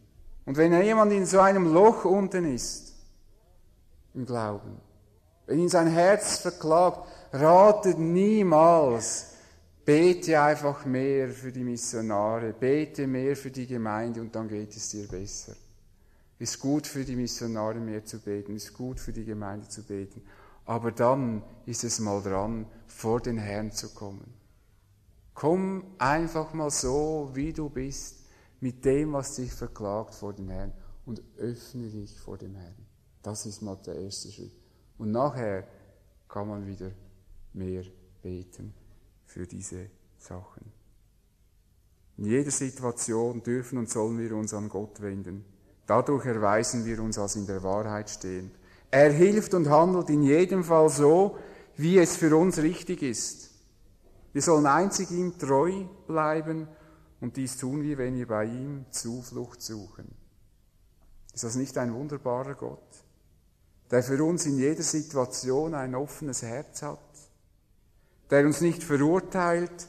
Und 0.47 0.57
wenn 0.57 0.73
jemand 0.83 1.13
in 1.13 1.27
so 1.27 1.41
einem 1.41 1.73
Loch 1.73 2.05
unten 2.05 2.45
ist, 2.45 2.95
im 4.15 4.27
Glauben, 4.27 4.81
wenn 5.47 5.59
ihn 5.59 5.69
sein 5.69 5.87
Herz 5.89 6.39
verklagt, 6.39 7.07
ratet 7.33 7.99
niemals, 7.99 9.30
Bete 9.91 10.41
einfach 10.41 10.85
mehr 10.85 11.31
für 11.31 11.51
die 11.51 11.65
Missionare, 11.65 12.53
bete 12.53 13.09
mehr 13.09 13.35
für 13.35 13.51
die 13.51 13.67
Gemeinde 13.67 14.21
und 14.21 14.33
dann 14.33 14.47
geht 14.47 14.77
es 14.77 14.91
dir 14.91 15.09
besser. 15.09 15.57
Ist 16.39 16.61
gut 16.61 16.87
für 16.87 17.05
die 17.05 17.17
Missionare 17.17 17.81
mehr 17.81 18.05
zu 18.05 18.21
beten, 18.21 18.55
ist 18.55 18.73
gut 18.73 19.01
für 19.01 19.13
die 19.13 19.25
Gemeinde 19.25 19.67
zu 19.67 19.83
beten. 19.83 20.23
Aber 20.65 20.93
dann 20.93 21.43
ist 21.67 21.83
es 21.83 21.99
mal 21.99 22.23
dran, 22.23 22.67
vor 22.87 23.21
den 23.21 23.37
Herrn 23.37 23.73
zu 23.73 23.93
kommen. 23.93 24.33
Komm 25.35 25.83
einfach 25.99 26.55
mal 26.55 26.71
so, 26.71 27.33
wie 27.35 27.53
du 27.53 27.69
bist, 27.69 28.27
mit 28.61 28.85
dem, 28.85 29.15
was 29.15 29.35
dich 29.35 29.53
verklagt 29.53 30.15
vor 30.15 30.35
den 30.35 30.51
Herrn 30.51 30.73
und 31.05 31.21
öffne 31.37 31.89
dich 31.89 32.17
vor 32.17 32.39
dem 32.39 32.55
Herrn. 32.55 32.87
Das 33.25 33.45
ist 33.45 33.61
mal 33.61 33.77
der 33.85 33.97
erste 33.97 34.31
Schritt. 34.31 34.55
Und 34.99 35.11
nachher 35.11 35.67
kann 36.29 36.47
man 36.47 36.65
wieder 36.65 36.93
mehr 37.53 37.83
beten 38.23 38.73
für 39.31 39.47
diese 39.47 39.87
Sachen. 40.19 40.73
In 42.17 42.27
jeder 42.27 42.51
Situation 42.51 43.43
dürfen 43.43 43.79
und 43.79 43.89
sollen 43.89 44.19
wir 44.19 44.35
uns 44.35 44.53
an 44.53 44.69
Gott 44.69 45.01
wenden. 45.01 45.45
Dadurch 45.87 46.27
erweisen 46.27 46.85
wir 46.85 47.01
uns 47.01 47.17
als 47.17 47.37
in 47.37 47.47
der 47.47 47.63
Wahrheit 47.63 48.11
stehend. 48.11 48.53
Er 48.91 49.13
hilft 49.13 49.55
und 49.55 49.71
handelt 49.71 50.11
in 50.11 50.23
jedem 50.23 50.65
Fall 50.65 50.89
so, 50.89 51.39
wie 51.77 51.99
es 51.99 52.17
für 52.17 52.37
uns 52.37 52.59
richtig 52.59 53.03
ist. 53.03 53.51
Wir 54.33 54.43
sollen 54.43 54.67
einzig 54.67 55.11
ihm 55.13 55.39
treu 55.39 55.85
bleiben 56.07 56.69
und 57.21 57.37
dies 57.37 57.57
tun 57.57 57.83
wir, 57.83 57.99
wenn 57.99 58.17
wir 58.17 58.27
bei 58.27 58.45
ihm 58.45 58.85
Zuflucht 58.91 59.63
suchen. 59.63 60.09
Ist 61.33 61.45
das 61.45 61.55
nicht 61.55 61.79
ein 61.79 61.95
wunderbarer 61.95 62.55
Gott, 62.55 63.05
der 63.91 64.03
für 64.03 64.23
uns 64.25 64.45
in 64.47 64.59
jeder 64.59 64.83
Situation 64.83 65.75
ein 65.75 65.95
offenes 65.95 66.43
Herz 66.43 66.83
hat, 66.83 67.10
der 68.31 68.47
uns 68.47 68.61
nicht 68.61 68.83
verurteilt, 68.83 69.89